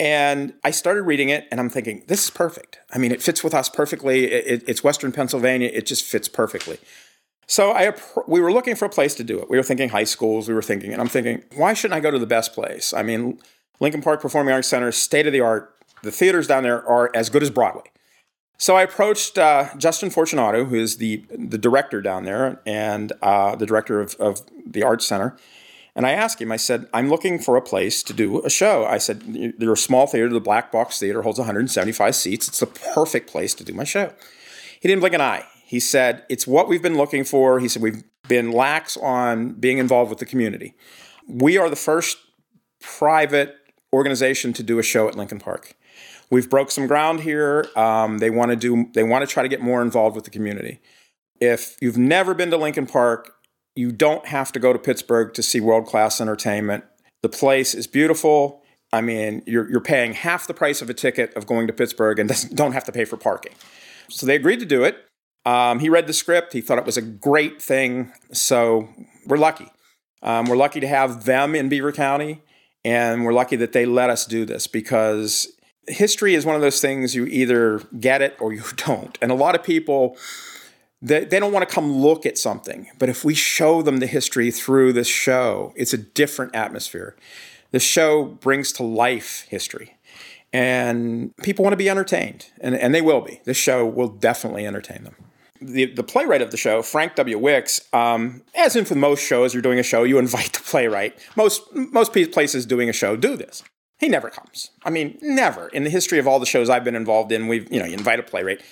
And 0.00 0.54
I 0.64 0.70
started 0.70 1.02
reading 1.02 1.28
it, 1.28 1.46
and 1.50 1.60
I'm 1.60 1.68
thinking, 1.68 2.02
this 2.08 2.24
is 2.24 2.30
perfect. 2.30 2.78
I 2.92 2.98
mean, 2.98 3.12
it 3.12 3.22
fits 3.22 3.44
with 3.44 3.54
us 3.54 3.68
perfectly. 3.68 4.24
It, 4.24 4.46
it, 4.46 4.68
it's 4.68 4.82
Western 4.82 5.12
Pennsylvania. 5.12 5.70
It 5.72 5.86
just 5.86 6.04
fits 6.04 6.28
perfectly. 6.28 6.78
So 7.52 7.72
I, 7.72 7.92
we 8.26 8.40
were 8.40 8.50
looking 8.50 8.74
for 8.76 8.86
a 8.86 8.88
place 8.88 9.14
to 9.16 9.22
do 9.22 9.38
it. 9.38 9.50
We 9.50 9.58
were 9.58 9.62
thinking 9.62 9.90
high 9.90 10.04
schools. 10.04 10.48
We 10.48 10.54
were 10.54 10.62
thinking, 10.62 10.90
and 10.90 11.02
I'm 11.02 11.08
thinking, 11.08 11.44
why 11.54 11.74
shouldn't 11.74 11.98
I 11.98 12.00
go 12.00 12.10
to 12.10 12.18
the 12.18 12.26
best 12.26 12.54
place? 12.54 12.94
I 12.94 13.02
mean, 13.02 13.38
Lincoln 13.78 14.00
Park 14.00 14.22
Performing 14.22 14.54
Arts 14.54 14.68
Center, 14.68 14.90
state 14.90 15.26
of 15.26 15.34
the 15.34 15.42
art. 15.42 15.76
The 16.02 16.10
theaters 16.10 16.46
down 16.46 16.62
there 16.62 16.82
are 16.88 17.10
as 17.14 17.28
good 17.28 17.42
as 17.42 17.50
Broadway. 17.50 17.82
So 18.56 18.74
I 18.74 18.80
approached 18.80 19.36
uh, 19.36 19.68
Justin 19.76 20.08
Fortunato, 20.08 20.64
who 20.64 20.76
is 20.76 20.96
the 20.96 21.26
the 21.28 21.58
director 21.58 22.00
down 22.00 22.24
there 22.24 22.62
and 22.64 23.12
uh, 23.20 23.54
the 23.54 23.66
director 23.66 24.00
of, 24.00 24.14
of 24.14 24.40
the 24.66 24.82
Arts 24.82 25.04
Center. 25.04 25.36
And 25.94 26.06
I 26.06 26.12
asked 26.12 26.40
him, 26.40 26.50
I 26.50 26.56
said, 26.56 26.88
I'm 26.94 27.10
looking 27.10 27.38
for 27.38 27.58
a 27.58 27.62
place 27.62 28.02
to 28.04 28.14
do 28.14 28.42
a 28.46 28.48
show. 28.48 28.86
I 28.86 28.96
said, 28.96 29.24
You're 29.58 29.74
a 29.74 29.76
small 29.76 30.06
theater. 30.06 30.30
The 30.30 30.40
Black 30.40 30.72
Box 30.72 30.98
Theater 30.98 31.20
holds 31.20 31.38
175 31.38 32.14
seats. 32.14 32.48
It's 32.48 32.60
the 32.60 32.66
perfect 32.66 33.30
place 33.30 33.52
to 33.56 33.62
do 33.62 33.74
my 33.74 33.84
show. 33.84 34.14
He 34.80 34.88
didn't 34.88 35.00
blink 35.00 35.14
an 35.14 35.20
eye. 35.20 35.44
He 35.72 35.80
said, 35.80 36.26
It's 36.28 36.46
what 36.46 36.68
we've 36.68 36.82
been 36.82 36.98
looking 36.98 37.24
for. 37.24 37.58
He 37.58 37.66
said, 37.66 37.80
We've 37.80 38.04
been 38.28 38.52
lax 38.52 38.98
on 38.98 39.52
being 39.54 39.78
involved 39.78 40.10
with 40.10 40.18
the 40.18 40.26
community. 40.26 40.74
We 41.26 41.56
are 41.56 41.70
the 41.70 41.76
first 41.76 42.18
private 42.78 43.56
organization 43.90 44.52
to 44.52 44.62
do 44.62 44.78
a 44.78 44.82
show 44.82 45.08
at 45.08 45.16
Lincoln 45.16 45.38
Park. 45.38 45.74
We've 46.30 46.50
broke 46.50 46.70
some 46.70 46.86
ground 46.86 47.20
here. 47.20 47.66
Um, 47.74 48.18
they 48.18 48.28
want 48.28 48.50
to 48.50 48.56
do. 48.56 48.90
They 48.92 49.02
want 49.02 49.26
to 49.26 49.32
try 49.32 49.42
to 49.42 49.48
get 49.48 49.62
more 49.62 49.80
involved 49.80 50.14
with 50.14 50.26
the 50.26 50.30
community. 50.30 50.82
If 51.40 51.78
you've 51.80 51.96
never 51.96 52.34
been 52.34 52.50
to 52.50 52.58
Lincoln 52.58 52.86
Park, 52.86 53.32
you 53.74 53.92
don't 53.92 54.26
have 54.26 54.52
to 54.52 54.60
go 54.60 54.74
to 54.74 54.78
Pittsburgh 54.78 55.32
to 55.32 55.42
see 55.42 55.58
world 55.58 55.86
class 55.86 56.20
entertainment. 56.20 56.84
The 57.22 57.30
place 57.30 57.74
is 57.74 57.86
beautiful. 57.86 58.62
I 58.92 59.00
mean, 59.00 59.42
you're, 59.46 59.70
you're 59.70 59.80
paying 59.80 60.12
half 60.12 60.46
the 60.46 60.52
price 60.52 60.82
of 60.82 60.90
a 60.90 60.94
ticket 60.94 61.32
of 61.32 61.46
going 61.46 61.66
to 61.66 61.72
Pittsburgh 61.72 62.18
and 62.18 62.30
don't 62.54 62.72
have 62.72 62.84
to 62.84 62.92
pay 62.92 63.06
for 63.06 63.16
parking. 63.16 63.54
So 64.10 64.26
they 64.26 64.36
agreed 64.36 64.60
to 64.60 64.66
do 64.66 64.84
it. 64.84 64.98
Um, 65.44 65.80
he 65.80 65.88
read 65.88 66.06
the 66.06 66.12
script. 66.12 66.52
He 66.52 66.60
thought 66.60 66.78
it 66.78 66.86
was 66.86 66.96
a 66.96 67.02
great 67.02 67.60
thing. 67.60 68.12
So 68.32 68.88
we're 69.26 69.38
lucky. 69.38 69.68
Um, 70.22 70.46
we're 70.46 70.56
lucky 70.56 70.80
to 70.80 70.86
have 70.86 71.24
them 71.24 71.54
in 71.54 71.68
Beaver 71.68 71.92
County, 71.92 72.42
and 72.84 73.24
we're 73.24 73.32
lucky 73.32 73.56
that 73.56 73.72
they 73.72 73.84
let 73.84 74.08
us 74.08 74.24
do 74.24 74.44
this 74.44 74.68
because 74.68 75.48
history 75.88 76.34
is 76.34 76.46
one 76.46 76.54
of 76.54 76.62
those 76.62 76.80
things 76.80 77.14
you 77.14 77.26
either 77.26 77.80
get 77.98 78.22
it 78.22 78.36
or 78.40 78.52
you 78.52 78.62
don't. 78.76 79.18
And 79.20 79.32
a 79.32 79.34
lot 79.34 79.54
of 79.54 79.64
people, 79.64 80.16
they, 81.00 81.24
they 81.24 81.40
don't 81.40 81.52
want 81.52 81.68
to 81.68 81.74
come 81.74 81.92
look 81.92 82.24
at 82.24 82.38
something. 82.38 82.88
But 82.98 83.08
if 83.08 83.24
we 83.24 83.34
show 83.34 83.82
them 83.82 83.98
the 83.98 84.06
history 84.06 84.52
through 84.52 84.92
this 84.92 85.08
show, 85.08 85.72
it's 85.74 85.92
a 85.92 85.98
different 85.98 86.54
atmosphere. 86.54 87.16
The 87.72 87.80
show 87.80 88.24
brings 88.24 88.70
to 88.72 88.84
life 88.84 89.46
history 89.48 89.96
and 90.52 91.34
people 91.38 91.64
want 91.64 91.72
to 91.72 91.78
be 91.78 91.88
entertained, 91.88 92.50
and, 92.60 92.74
and 92.74 92.94
they 92.94 93.00
will 93.00 93.20
be. 93.20 93.40
This 93.44 93.56
show 93.56 93.86
will 93.86 94.08
definitely 94.08 94.66
entertain 94.66 95.04
them 95.04 95.16
the, 95.62 95.86
the 95.86 96.02
playwright 96.02 96.42
of 96.42 96.50
the 96.50 96.56
show, 96.56 96.82
Frank 96.82 97.14
W. 97.14 97.38
Wicks, 97.38 97.80
um, 97.92 98.42
as 98.54 98.76
in 98.76 98.84
for 98.84 98.94
most 98.94 99.24
shows, 99.24 99.54
you're 99.54 99.62
doing 99.62 99.78
a 99.78 99.82
show, 99.82 100.02
you 100.02 100.18
invite 100.18 100.52
the 100.52 100.60
playwright. 100.60 101.18
Most 101.36 101.62
most 101.74 102.12
places 102.12 102.66
doing 102.66 102.88
a 102.88 102.92
show 102.92 103.16
do 103.16 103.36
this. 103.36 103.62
He 103.98 104.08
never 104.08 104.30
comes. 104.30 104.70
I 104.84 104.90
mean, 104.90 105.18
never. 105.22 105.68
In 105.68 105.84
the 105.84 105.90
history 105.90 106.18
of 106.18 106.26
all 106.26 106.40
the 106.40 106.46
shows 106.46 106.68
I've 106.68 106.84
been 106.84 106.96
involved 106.96 107.30
in, 107.30 107.48
we've 107.48 107.70
you 107.72 107.78
know 107.78 107.86
you 107.86 107.94
invite 107.94 108.20
a 108.20 108.22
playwright. 108.22 108.62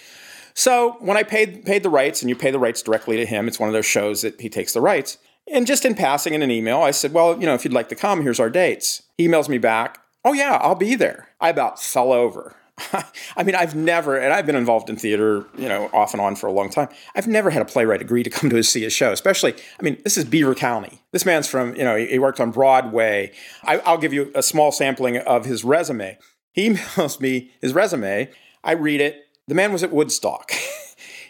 So 0.55 0.97
when 1.01 1.17
I 1.17 1.23
paid 1.23 1.65
paid 1.65 1.83
the 1.83 1.91
rights, 1.91 2.23
and 2.23 2.29
you 2.29 2.37
pay 2.37 2.51
the 2.51 2.59
rights 2.59 2.83
directly 2.83 3.17
to 3.17 3.27
him, 3.27 3.49
it's 3.49 3.61
one 3.61 3.69
of 3.69 3.73
those 3.73 3.87
shows 3.87 4.23
that 4.23 4.41
he 4.41 4.49
takes 4.49 4.73
the 4.73 4.81
rights. 4.81 5.19
And 5.53 5.67
just 5.67 5.85
in 5.85 5.95
passing 5.95 6.35
in 6.35 6.43
an 6.43 6.51
email, 6.51 6.81
I 6.81 6.93
said, 6.93 7.13
well, 7.13 7.39
you 7.41 7.47
know, 7.47 7.55
if 7.55 7.65
you'd 7.65 7.73
like 7.73 7.89
to 7.89 7.97
come, 7.97 8.23
here's 8.23 8.39
our 8.39 8.51
dates. 8.51 9.03
He 9.17 9.27
emails 9.27 9.49
me 9.49 9.59
back. 9.59 9.99
Oh 10.25 10.33
yeah, 10.33 10.59
I'll 10.61 10.75
be 10.75 10.95
there. 10.95 11.30
I 11.41 11.49
about 11.49 11.83
fell 11.83 12.13
over. 12.13 12.57
I 13.37 13.43
mean, 13.43 13.55
I've 13.55 13.75
never, 13.75 14.17
and 14.17 14.33
I've 14.33 14.47
been 14.47 14.57
involved 14.57 14.89
in 14.89 14.97
theater, 14.97 15.45
you 15.57 15.69
know, 15.69 15.91
off 15.93 16.15
and 16.15 16.21
on 16.21 16.37
for 16.37 16.47
a 16.47 16.53
long 16.53 16.71
time. 16.71 16.89
I've 17.15 17.27
never 17.27 17.51
had 17.51 17.63
a 17.63 17.65
playwright 17.65 18.01
agree 18.01 18.23
to 18.23 18.31
come 18.31 18.51
to 18.51 18.63
see 18.63 18.85
a 18.85 18.91
show, 18.91 19.13
especially, 19.13 19.55
I 19.79 19.83
mean, 19.83 19.99
this 20.05 20.17
is 20.17 20.25
Beaver 20.25 20.55
County. 20.55 21.03
This 21.13 21.27
man's 21.27 21.47
from, 21.47 21.75
you 21.75 21.85
know, 21.85 21.97
he 21.97 22.19
worked 22.19 22.41
on 22.41 22.51
Broadway. 22.51 23.33
I, 23.65 23.77
will 23.79 23.99
give 23.99 24.13
you 24.13 24.31
a 24.35 24.43
small 24.43 24.73
sampling 24.73 25.19
of 25.19 25.45
his 25.45 25.65
resume. 25.65 26.19
He 26.53 26.69
emails 26.71 27.21
me 27.21 27.53
his 27.61 27.73
resume. 27.73 28.31
I 28.65 28.73
read 28.73 29.01
it. 29.01 29.27
The 29.47 29.55
man 29.55 29.73
was 29.73 29.83
at 29.83 29.93
Woodstock. 29.93 30.53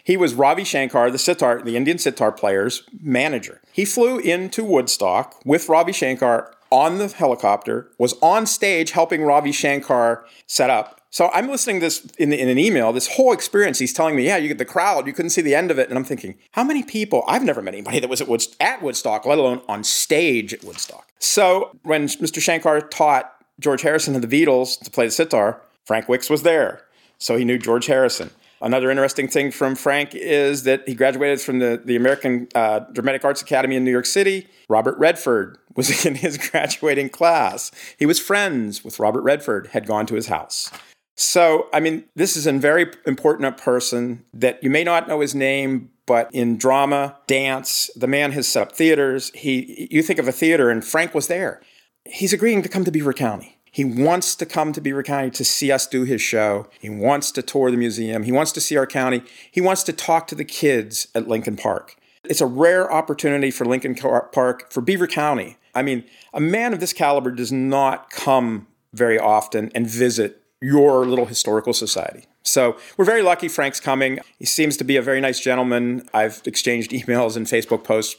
He 0.03 0.17
was 0.17 0.33
Ravi 0.33 0.63
Shankar, 0.63 1.11
the 1.11 1.19
sitar, 1.19 1.61
the 1.61 1.77
Indian 1.77 1.97
sitar 1.97 2.31
player's 2.31 2.83
manager. 2.99 3.61
He 3.71 3.85
flew 3.85 4.17
into 4.17 4.63
Woodstock 4.63 5.39
with 5.45 5.69
Ravi 5.69 5.91
Shankar 5.91 6.53
on 6.71 6.97
the 6.97 7.07
helicopter, 7.07 7.91
was 7.97 8.13
on 8.21 8.45
stage 8.45 8.91
helping 8.91 9.23
Ravi 9.23 9.51
Shankar 9.51 10.25
set 10.47 10.69
up. 10.69 11.01
So 11.13 11.29
I'm 11.33 11.49
listening 11.49 11.81
to 11.81 11.87
this 11.87 12.05
in, 12.17 12.31
in, 12.31 12.47
an 12.47 12.57
email, 12.57 12.93
this 12.93 13.15
whole 13.15 13.33
experience. 13.33 13.79
He's 13.79 13.91
telling 13.91 14.15
me, 14.15 14.25
yeah, 14.25 14.37
you 14.37 14.47
get 14.47 14.57
the 14.57 14.65
crowd, 14.65 15.07
you 15.07 15.13
couldn't 15.13 15.31
see 15.31 15.41
the 15.41 15.53
end 15.53 15.69
of 15.69 15.77
it. 15.77 15.89
And 15.89 15.97
I'm 15.97 16.05
thinking, 16.05 16.37
how 16.51 16.63
many 16.63 16.83
people? 16.83 17.25
I've 17.27 17.43
never 17.43 17.61
met 17.61 17.73
anybody 17.73 17.99
that 17.99 18.09
was 18.09 18.21
at, 18.21 18.29
at 18.61 18.81
Woodstock, 18.81 19.25
let 19.25 19.37
alone 19.37 19.61
on 19.67 19.83
stage 19.83 20.53
at 20.53 20.63
Woodstock. 20.63 21.07
So 21.19 21.77
when 21.83 22.07
Mr. 22.07 22.41
Shankar 22.41 22.79
taught 22.79 23.33
George 23.59 23.81
Harrison 23.81 24.15
and 24.15 24.23
the 24.23 24.45
Beatles 24.45 24.79
to 24.79 24.89
play 24.89 25.05
the 25.05 25.11
sitar, 25.11 25.61
Frank 25.83 26.07
Wicks 26.07 26.29
was 26.29 26.43
there. 26.43 26.83
So 27.17 27.35
he 27.35 27.43
knew 27.43 27.57
George 27.57 27.87
Harrison. 27.87 28.31
Another 28.61 28.91
interesting 28.91 29.27
thing 29.27 29.51
from 29.51 29.75
Frank 29.75 30.13
is 30.13 30.63
that 30.63 30.87
he 30.87 30.93
graduated 30.93 31.41
from 31.41 31.59
the, 31.59 31.81
the 31.83 31.95
American 31.95 32.47
uh, 32.53 32.79
Dramatic 32.91 33.25
Arts 33.25 33.41
Academy 33.41 33.75
in 33.75 33.83
New 33.83 33.91
York 33.91 34.05
City. 34.05 34.47
Robert 34.69 34.97
Redford 34.99 35.57
was 35.75 36.05
in 36.05 36.15
his 36.15 36.37
graduating 36.37 37.09
class. 37.09 37.71
He 37.97 38.05
was 38.05 38.19
friends 38.19 38.83
with 38.83 38.99
Robert 38.99 39.21
Redford, 39.21 39.67
had 39.67 39.87
gone 39.87 40.05
to 40.07 40.15
his 40.15 40.27
house. 40.27 40.71
So, 41.17 41.67
I 41.73 41.79
mean, 41.79 42.05
this 42.15 42.37
is 42.37 42.47
a 42.47 42.53
very 42.53 42.91
important 43.05 43.57
person 43.57 44.25
that 44.33 44.63
you 44.63 44.69
may 44.69 44.83
not 44.83 45.07
know 45.07 45.19
his 45.19 45.35
name, 45.35 45.91
but 46.05 46.29
in 46.33 46.57
drama, 46.57 47.17
dance, 47.27 47.89
the 47.95 48.07
man 48.07 48.31
has 48.31 48.47
set 48.47 48.63
up 48.63 48.71
theaters. 48.73 49.31
He, 49.35 49.87
you 49.91 50.01
think 50.03 50.19
of 50.19 50.27
a 50.27 50.31
theater, 50.31 50.69
and 50.69 50.83
Frank 50.83 51.13
was 51.13 51.27
there. 51.27 51.61
He's 52.05 52.33
agreeing 52.33 52.63
to 52.63 52.69
come 52.69 52.85
to 52.85 52.91
Beaver 52.91 53.13
County. 53.13 53.57
He 53.71 53.85
wants 53.85 54.35
to 54.35 54.45
come 54.45 54.73
to 54.73 54.81
Beaver 54.81 55.01
County 55.01 55.31
to 55.31 55.45
see 55.45 55.71
us 55.71 55.87
do 55.87 56.03
his 56.03 56.21
show. 56.21 56.67
He 56.79 56.89
wants 56.89 57.31
to 57.31 57.41
tour 57.41 57.71
the 57.71 57.77
museum. 57.77 58.23
He 58.23 58.31
wants 58.31 58.51
to 58.51 58.61
see 58.61 58.75
our 58.75 58.85
county. 58.85 59.23
He 59.49 59.61
wants 59.61 59.83
to 59.83 59.93
talk 59.93 60.27
to 60.27 60.35
the 60.35 60.43
kids 60.43 61.07
at 61.15 61.29
Lincoln 61.29 61.55
Park. 61.55 61.95
It's 62.25 62.41
a 62.41 62.45
rare 62.45 62.91
opportunity 62.91 63.49
for 63.49 63.65
Lincoln 63.65 63.95
Park, 63.95 64.71
for 64.71 64.81
Beaver 64.81 65.07
County. 65.07 65.57
I 65.73 65.83
mean, 65.83 66.03
a 66.33 66.41
man 66.41 66.73
of 66.73 66.81
this 66.81 66.91
caliber 66.91 67.31
does 67.31 67.51
not 67.51 68.09
come 68.09 68.67
very 68.93 69.17
often 69.17 69.71
and 69.73 69.87
visit 69.87 70.43
your 70.61 71.05
little 71.05 71.25
historical 71.25 71.73
society. 71.73 72.25
So 72.43 72.77
we're 72.97 73.05
very 73.05 73.21
lucky 73.21 73.47
Frank's 73.47 73.79
coming. 73.79 74.19
He 74.37 74.45
seems 74.45 74.75
to 74.77 74.83
be 74.83 74.97
a 74.97 75.01
very 75.01 75.21
nice 75.21 75.39
gentleman. 75.39 76.07
I've 76.13 76.41
exchanged 76.45 76.91
emails 76.91 77.37
and 77.37 77.47
Facebook 77.47 77.83
posts 77.83 78.17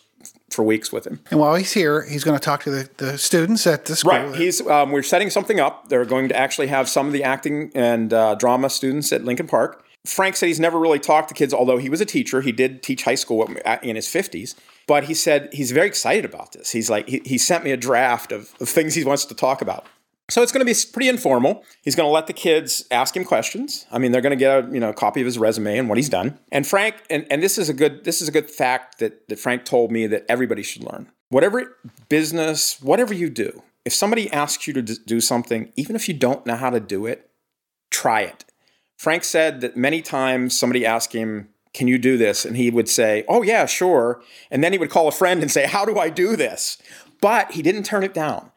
for 0.52 0.62
weeks 0.62 0.92
with 0.92 1.06
him. 1.06 1.20
And 1.30 1.40
while 1.40 1.54
he's 1.54 1.72
here, 1.72 2.02
he's 2.02 2.24
going 2.24 2.38
to 2.38 2.44
talk 2.44 2.62
to 2.64 2.70
the, 2.70 2.88
the 2.98 3.18
students 3.18 3.66
at 3.66 3.86
the 3.86 3.96
school. 3.96 4.12
Right. 4.12 4.34
He's 4.36 4.64
um, 4.66 4.90
we're 4.90 5.02
setting 5.02 5.30
something 5.30 5.60
up. 5.60 5.88
They're 5.88 6.04
going 6.04 6.28
to 6.28 6.36
actually 6.36 6.68
have 6.68 6.88
some 6.88 7.06
of 7.06 7.12
the 7.12 7.24
acting 7.24 7.70
and 7.74 8.12
uh, 8.12 8.34
drama 8.36 8.70
students 8.70 9.12
at 9.12 9.24
Lincoln 9.24 9.46
Park. 9.46 9.84
Frank 10.04 10.34
said 10.34 10.46
he's 10.46 10.58
never 10.60 10.80
really 10.80 10.98
talked 10.98 11.28
to 11.28 11.34
kids, 11.34 11.54
although 11.54 11.78
he 11.78 11.88
was 11.88 12.00
a 12.00 12.04
teacher. 12.04 12.40
He 12.40 12.50
did 12.50 12.82
teach 12.82 13.04
high 13.04 13.14
school 13.14 13.48
in 13.82 13.96
his 13.96 14.08
50s. 14.08 14.56
But 14.88 15.04
he 15.04 15.14
said 15.14 15.48
he's 15.52 15.70
very 15.70 15.86
excited 15.86 16.24
about 16.24 16.52
this. 16.52 16.72
He's 16.72 16.90
like, 16.90 17.08
he, 17.08 17.22
he 17.24 17.38
sent 17.38 17.62
me 17.62 17.70
a 17.70 17.76
draft 17.76 18.32
of, 18.32 18.52
of 18.60 18.68
things 18.68 18.94
he 18.94 19.04
wants 19.04 19.24
to 19.26 19.34
talk 19.34 19.62
about. 19.62 19.86
So 20.32 20.40
it's 20.42 20.50
going 20.50 20.64
to 20.66 20.72
be 20.72 20.74
pretty 20.94 21.10
informal. 21.10 21.62
He's 21.82 21.94
going 21.94 22.06
to 22.06 22.10
let 22.10 22.26
the 22.26 22.32
kids 22.32 22.86
ask 22.90 23.14
him 23.14 23.22
questions. 23.22 23.84
I 23.92 23.98
mean, 23.98 24.12
they're 24.12 24.22
going 24.22 24.30
to 24.30 24.36
get 24.36 24.64
a 24.64 24.72
you 24.72 24.80
know 24.80 24.90
copy 24.90 25.20
of 25.20 25.26
his 25.26 25.38
resume 25.38 25.76
and 25.76 25.90
what 25.90 25.98
he's 25.98 26.08
done. 26.08 26.38
And 26.50 26.66
Frank, 26.66 26.94
and, 27.10 27.26
and 27.30 27.42
this 27.42 27.58
is 27.58 27.68
a 27.68 27.74
good 27.74 28.04
this 28.04 28.22
is 28.22 28.28
a 28.28 28.32
good 28.32 28.48
fact 28.48 28.98
that 28.98 29.28
that 29.28 29.38
Frank 29.38 29.66
told 29.66 29.92
me 29.92 30.06
that 30.06 30.24
everybody 30.30 30.62
should 30.62 30.84
learn. 30.84 31.12
Whatever 31.28 31.76
business, 32.08 32.80
whatever 32.80 33.12
you 33.12 33.28
do, 33.28 33.62
if 33.84 33.92
somebody 33.92 34.32
asks 34.32 34.66
you 34.66 34.72
to 34.72 34.80
do 34.80 35.20
something, 35.20 35.70
even 35.76 35.94
if 35.96 36.08
you 36.08 36.14
don't 36.14 36.46
know 36.46 36.56
how 36.56 36.70
to 36.70 36.80
do 36.80 37.04
it, 37.04 37.28
try 37.90 38.22
it. 38.22 38.46
Frank 38.96 39.24
said 39.24 39.60
that 39.60 39.76
many 39.76 40.00
times 40.00 40.58
somebody 40.58 40.86
asked 40.86 41.12
him, 41.12 41.50
"Can 41.74 41.88
you 41.88 41.98
do 41.98 42.16
this?" 42.16 42.46
and 42.46 42.56
he 42.56 42.70
would 42.70 42.88
say, 42.88 43.26
"Oh 43.28 43.42
yeah, 43.42 43.66
sure." 43.66 44.22
And 44.50 44.64
then 44.64 44.72
he 44.72 44.78
would 44.78 44.88
call 44.88 45.08
a 45.08 45.12
friend 45.12 45.42
and 45.42 45.50
say, 45.50 45.66
"How 45.66 45.84
do 45.84 45.98
I 45.98 46.08
do 46.08 46.36
this?" 46.36 46.78
But 47.20 47.52
he 47.52 47.60
didn't 47.60 47.82
turn 47.82 48.02
it 48.02 48.14
down. 48.14 48.50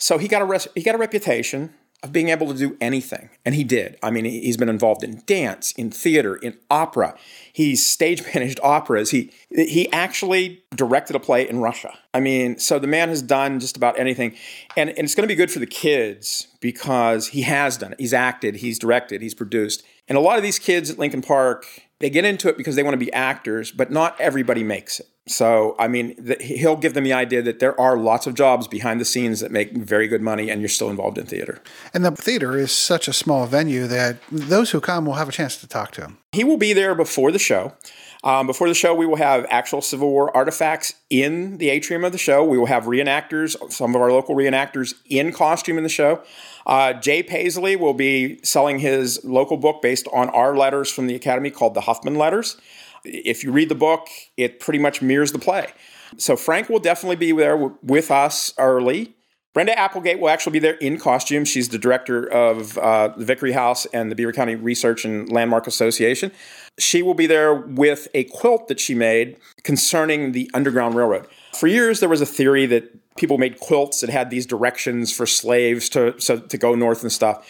So 0.00 0.18
he 0.18 0.26
got 0.26 0.42
a 0.42 0.44
res- 0.44 0.68
he 0.74 0.82
got 0.82 0.94
a 0.94 0.98
reputation 0.98 1.74
of 2.02 2.12
being 2.12 2.30
able 2.30 2.46
to 2.46 2.54
do 2.54 2.78
anything, 2.80 3.28
and 3.44 3.54
he 3.54 3.62
did. 3.62 3.98
I 4.02 4.10
mean, 4.10 4.24
he's 4.24 4.56
been 4.56 4.70
involved 4.70 5.04
in 5.04 5.22
dance, 5.26 5.72
in 5.72 5.90
theater, 5.90 6.36
in 6.36 6.56
opera. 6.70 7.14
He's 7.52 7.86
stage 7.86 8.24
managed 8.34 8.58
operas. 8.62 9.10
He 9.10 9.30
he 9.50 9.92
actually 9.92 10.62
directed 10.74 11.14
a 11.14 11.20
play 11.20 11.46
in 11.46 11.60
Russia. 11.60 11.98
I 12.14 12.20
mean, 12.20 12.58
so 12.58 12.78
the 12.78 12.86
man 12.86 13.10
has 13.10 13.20
done 13.20 13.60
just 13.60 13.76
about 13.76 13.98
anything, 13.98 14.34
and, 14.76 14.88
and 14.90 15.00
it's 15.00 15.14
going 15.14 15.28
to 15.28 15.32
be 15.32 15.36
good 15.36 15.50
for 15.50 15.58
the 15.58 15.66
kids 15.66 16.48
because 16.60 17.28
he 17.28 17.42
has 17.42 17.76
done 17.76 17.92
it. 17.92 18.00
He's 18.00 18.14
acted, 18.14 18.56
he's 18.56 18.78
directed, 18.78 19.20
he's 19.20 19.34
produced, 19.34 19.84
and 20.08 20.16
a 20.16 20.20
lot 20.20 20.38
of 20.38 20.42
these 20.42 20.58
kids 20.58 20.90
at 20.90 20.98
Lincoln 20.98 21.22
Park 21.22 21.66
they 22.00 22.10
get 22.10 22.24
into 22.24 22.48
it 22.48 22.56
because 22.56 22.76
they 22.76 22.82
want 22.82 22.94
to 22.94 22.98
be 22.98 23.12
actors, 23.12 23.70
but 23.70 23.90
not 23.90 24.20
everybody 24.20 24.64
makes 24.64 25.00
it. 25.00 25.06
So, 25.28 25.76
I 25.78 25.86
mean, 25.86 26.14
the, 26.18 26.36
he'll 26.40 26.76
give 26.76 26.94
them 26.94 27.04
the 27.04 27.12
idea 27.12 27.40
that 27.42 27.60
there 27.60 27.78
are 27.78 27.96
lots 27.96 28.26
of 28.26 28.34
jobs 28.34 28.66
behind 28.66 29.00
the 29.00 29.04
scenes 29.04 29.40
that 29.40 29.52
make 29.52 29.76
very 29.76 30.08
good 30.08 30.22
money 30.22 30.50
and 30.50 30.60
you're 30.60 30.68
still 30.68 30.90
involved 30.90 31.18
in 31.18 31.26
theater. 31.26 31.62
And 31.94 32.04
the 32.04 32.10
theater 32.10 32.56
is 32.58 32.72
such 32.72 33.06
a 33.06 33.12
small 33.12 33.46
venue 33.46 33.86
that 33.86 34.16
those 34.32 34.70
who 34.70 34.80
come 34.80 35.06
will 35.06 35.14
have 35.14 35.28
a 35.28 35.32
chance 35.32 35.56
to 35.58 35.68
talk 35.68 35.92
to 35.92 36.00
him. 36.00 36.18
He 36.32 36.42
will 36.42 36.56
be 36.56 36.72
there 36.72 36.94
before 36.94 37.30
the 37.30 37.38
show. 37.38 37.74
Um, 38.22 38.46
before 38.46 38.68
the 38.68 38.74
show, 38.74 38.94
we 38.94 39.06
will 39.06 39.16
have 39.16 39.46
actual 39.48 39.80
Civil 39.80 40.10
War 40.10 40.34
artifacts 40.36 40.94
in 41.08 41.56
the 41.56 41.70
atrium 41.70 42.04
of 42.04 42.12
the 42.12 42.18
show. 42.18 42.44
We 42.44 42.58
will 42.58 42.66
have 42.66 42.84
reenactors, 42.84 43.56
some 43.72 43.94
of 43.94 44.00
our 44.00 44.12
local 44.12 44.34
reenactors 44.34 44.94
in 45.08 45.32
costume 45.32 45.78
in 45.78 45.84
the 45.84 45.88
show. 45.88 46.22
Uh, 46.66 46.92
Jay 46.92 47.22
Paisley 47.22 47.76
will 47.76 47.94
be 47.94 48.38
selling 48.42 48.78
his 48.78 49.24
local 49.24 49.56
book 49.56 49.80
based 49.80 50.06
on 50.12 50.28
our 50.30 50.54
letters 50.54 50.90
from 50.90 51.06
the 51.06 51.14
Academy 51.14 51.50
called 51.50 51.74
the 51.74 51.82
Huffman 51.82 52.16
Letters. 52.16 52.58
If 53.04 53.42
you 53.42 53.52
read 53.52 53.70
the 53.70 53.74
book, 53.74 54.08
it 54.36 54.60
pretty 54.60 54.78
much 54.78 55.00
mirrors 55.00 55.32
the 55.32 55.38
play. 55.38 55.72
So 56.18 56.36
Frank 56.36 56.68
will 56.68 56.80
definitely 56.80 57.16
be 57.16 57.32
there 57.32 57.56
with 57.56 58.10
us 58.10 58.52
early. 58.58 59.14
Brenda 59.52 59.76
Applegate 59.76 60.20
will 60.20 60.28
actually 60.28 60.52
be 60.52 60.58
there 60.60 60.74
in 60.74 60.96
costume. 60.96 61.44
She's 61.44 61.70
the 61.70 61.78
director 61.78 62.24
of 62.24 62.78
uh, 62.78 63.08
the 63.16 63.24
Vicary 63.24 63.52
House 63.52 63.84
and 63.86 64.10
the 64.10 64.14
Beaver 64.14 64.32
County 64.32 64.54
Research 64.54 65.04
and 65.04 65.30
Landmark 65.30 65.66
Association. 65.66 66.30
She 66.78 67.02
will 67.02 67.14
be 67.14 67.26
there 67.26 67.52
with 67.52 68.06
a 68.14 68.24
quilt 68.24 68.68
that 68.68 68.78
she 68.78 68.94
made 68.94 69.36
concerning 69.64 70.32
the 70.32 70.48
Underground 70.54 70.94
Railroad. 70.94 71.26
For 71.54 71.66
years, 71.66 71.98
there 71.98 72.08
was 72.08 72.20
a 72.20 72.26
theory 72.26 72.66
that 72.66 73.16
people 73.16 73.38
made 73.38 73.58
quilts 73.58 74.00
that 74.02 74.10
had 74.10 74.30
these 74.30 74.46
directions 74.46 75.12
for 75.12 75.26
slaves 75.26 75.88
to, 75.90 76.18
so, 76.20 76.38
to 76.38 76.56
go 76.56 76.76
north 76.76 77.02
and 77.02 77.10
stuff. 77.10 77.44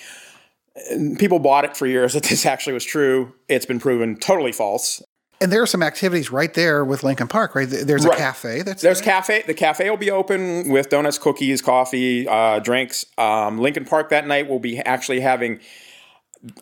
People 1.19 1.39
bought 1.39 1.67
it 1.67 1.77
for 1.77 1.87
years 1.87 2.15
that 2.15 2.23
this 2.25 2.47
actually 2.47 2.73
was 2.73 2.85
true. 2.85 3.35
It's 3.49 3.67
been 3.67 3.79
proven 3.79 4.17
totally 4.17 4.53
false. 4.53 5.03
And 5.43 5.51
there 5.51 5.63
are 5.63 5.67
some 5.67 5.83
activities 5.83 6.31
right 6.31 6.53
there 6.53 6.85
with 6.85 7.03
Lincoln 7.03 7.27
Park, 7.27 7.55
right? 7.55 7.67
There's 7.67 8.05
a 8.05 8.11
cafe 8.11 8.61
that's 8.61 8.83
there's 8.83 9.01
there. 9.01 9.07
cafe. 9.07 9.43
The 9.47 9.55
cafe 9.55 9.89
will 9.89 9.97
be 9.97 10.11
open 10.11 10.69
with 10.69 10.91
donuts, 10.91 11.17
cookies, 11.17 11.63
coffee, 11.63 12.29
uh, 12.29 12.59
drinks. 12.59 13.07
Um, 13.17 13.59
Lincoln 13.59 13.87
Park 13.87 14.11
that 14.11 14.27
night 14.27 14.49
will 14.49 14.59
be 14.59 14.79
actually 14.81 15.21
having. 15.21 15.61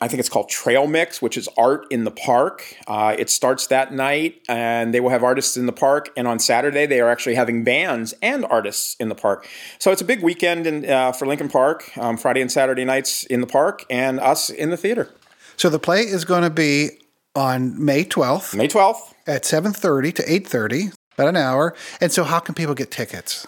I 0.01 0.07
think 0.07 0.21
it's 0.21 0.29
called 0.29 0.49
Trail 0.49 0.87
Mix, 0.87 1.21
which 1.21 1.37
is 1.37 1.49
art 1.57 1.87
in 1.91 2.05
the 2.05 2.11
park. 2.11 2.77
Uh, 2.87 3.15
it 3.19 3.31
starts 3.31 3.67
that 3.69 3.93
night, 3.93 4.43
and 4.49 4.95
they 4.95 5.01
will 5.01 5.11
have 5.11 5.25
artists 5.25 5.57
in 5.57 5.67
the 5.67 5.73
park. 5.73 6.11
And 6.17 6.29
on 6.29 6.39
Saturday, 6.39 6.87
they 6.87 7.01
are 7.01 7.09
actually 7.09 7.35
having 7.35 7.65
bands 7.65 8.15
and 8.23 8.45
artists 8.45 8.97
in 9.01 9.09
the 9.09 9.15
park. 9.15 9.49
So 9.79 9.91
it's 9.91 10.03
a 10.03 10.05
big 10.05 10.23
weekend 10.23 10.67
in, 10.67 10.89
uh, 10.89 11.13
for 11.13 11.27
Lincoln 11.27 11.49
Park. 11.49 11.97
Um, 11.97 12.17
Friday 12.17 12.41
and 12.41 12.51
Saturday 12.51 12.85
nights 12.85 13.25
in 13.25 13.41
the 13.41 13.47
park, 13.47 13.85
and 13.91 14.21
us 14.21 14.51
in 14.51 14.71
the 14.71 14.77
theater. 14.77 15.11
So 15.57 15.69
the 15.69 15.81
play 15.81 16.03
is 16.03 16.25
going 16.25 16.43
to 16.43 16.51
be 16.51 16.91
on 17.35 17.85
May 17.85 18.05
12th. 18.05 18.55
May 18.55 18.69
12th. 18.69 19.13
At 19.27 19.43
7.30 19.43 20.15
to 20.15 20.23
8.30, 20.23 20.95
about 21.15 21.29
an 21.29 21.37
hour. 21.37 21.75
And 22.01 22.11
so 22.11 22.25
how 22.25 22.41
can 22.41 22.55
people 22.55 22.75
get 22.75 22.91
tickets? 22.91 23.47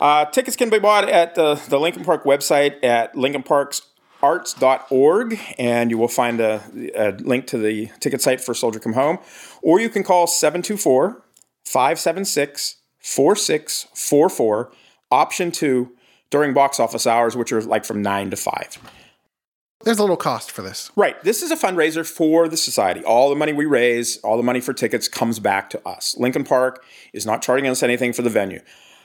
Uh, 0.00 0.24
tickets 0.26 0.56
can 0.56 0.70
be 0.70 0.78
bought 0.78 1.08
at 1.08 1.34
the, 1.34 1.56
the 1.68 1.80
Lincoln 1.80 2.04
Park 2.04 2.22
website 2.24 2.84
at 2.84 3.14
lincolnparksarts.org, 3.14 5.40
and 5.58 5.90
you 5.90 5.98
will 5.98 6.06
find 6.08 6.40
a, 6.40 6.62
a 6.94 7.10
link 7.12 7.48
to 7.48 7.58
the 7.58 7.90
ticket 7.98 8.22
site 8.22 8.40
for 8.40 8.54
Soldier 8.54 8.78
Come 8.78 8.92
Home. 8.92 9.18
Or 9.60 9.80
you 9.80 9.88
can 9.88 10.04
call 10.04 10.28
724 10.28 11.24
576 11.64 12.76
4644, 13.00 14.72
option 15.10 15.50
two, 15.50 15.92
during 16.30 16.52
box 16.52 16.78
office 16.78 17.06
hours, 17.06 17.36
which 17.36 17.52
are 17.52 17.62
like 17.62 17.84
from 17.84 18.02
9 18.02 18.30
to 18.30 18.36
5. 18.36 18.78
There's 19.84 19.98
a 19.98 20.02
little 20.02 20.16
cost 20.16 20.50
for 20.50 20.62
this. 20.62 20.90
Right. 20.96 21.22
This 21.22 21.42
is 21.42 21.50
a 21.50 21.56
fundraiser 21.56 22.04
for 22.04 22.48
the 22.48 22.56
society. 22.56 23.04
All 23.04 23.30
the 23.30 23.36
money 23.36 23.52
we 23.52 23.64
raise, 23.64 24.16
all 24.18 24.36
the 24.36 24.42
money 24.42 24.60
for 24.60 24.72
tickets 24.72 25.06
comes 25.06 25.38
back 25.38 25.70
to 25.70 25.88
us. 25.88 26.16
Lincoln 26.18 26.44
Park 26.44 26.84
is 27.12 27.24
not 27.24 27.42
charging 27.42 27.68
us 27.68 27.82
anything 27.82 28.12
for 28.12 28.22
the 28.22 28.30
venue. 28.30 28.60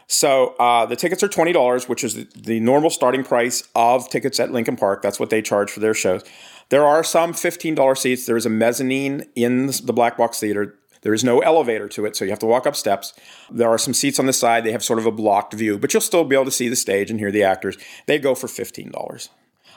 So 0.08 0.56
uh, 0.60 0.86
the 0.86 0.96
tickets 0.96 1.24
are 1.24 1.28
twenty 1.28 1.54
dollars, 1.54 1.88
which 1.88 2.04
is 2.04 2.16
the, 2.16 2.28
the, 2.36 2.60
normal 2.60 2.90
starting 2.90 3.24
price 3.24 3.68
of 3.76 4.10
tickets 4.10 4.40
at 4.40 4.52
Lincoln 4.52 4.76
Park. 4.76 5.02
That's 5.02 5.20
what 5.20 5.30
they 5.30 5.42
charge 5.42 5.72
for 5.72 5.80
their 5.80 5.94
shows. 5.94 6.24
There 6.70 6.86
are 6.86 7.04
some 7.04 7.34
fifteen 7.34 7.76
dollar 7.76 7.96
seats. 7.96 8.26
There 8.26 8.38
is 8.38 8.46
a 8.46 8.50
mezzanine 8.50 9.26
in 9.36 9.68
the 9.68 9.94
Black 9.94 10.18
Box 10.18 10.40
Theater. 10.40 10.76
There 11.04 11.14
is 11.14 11.24
no 11.24 11.40
elevator 11.40 11.88
to 11.90 12.06
it, 12.06 12.16
so 12.16 12.26
you 12.26 12.32
have 12.32 12.40
to 12.40 12.46
walk 12.46 12.66
up 12.66 12.76
steps. 12.76 13.14
There 13.52 13.70
are 13.70 13.78
some 13.78 13.94
seats 13.94 14.20
on 14.20 14.26
the 14.26 14.34
side. 14.34 14.64
They 14.64 14.72
have 14.72 14.84
sort 14.84 15.00
of 15.00 15.06
a 15.06 15.12
blocked 15.12 15.54
view, 15.54 15.78
but 15.78 15.94
you'll 15.94 16.02
still 16.02 16.24
be 16.24 16.36
able 16.36 16.46
to 16.46 16.52
see 16.52 16.70
the 16.70 16.76
stage 16.76 17.10
and 17.10 17.20
hear 17.20 17.32
the 17.32 17.44
actors. 17.44 17.78
They 18.06 18.20
go 18.20 18.36
for 18.36 18.48
fifteen 18.48 18.92
dollars. 18.92 19.30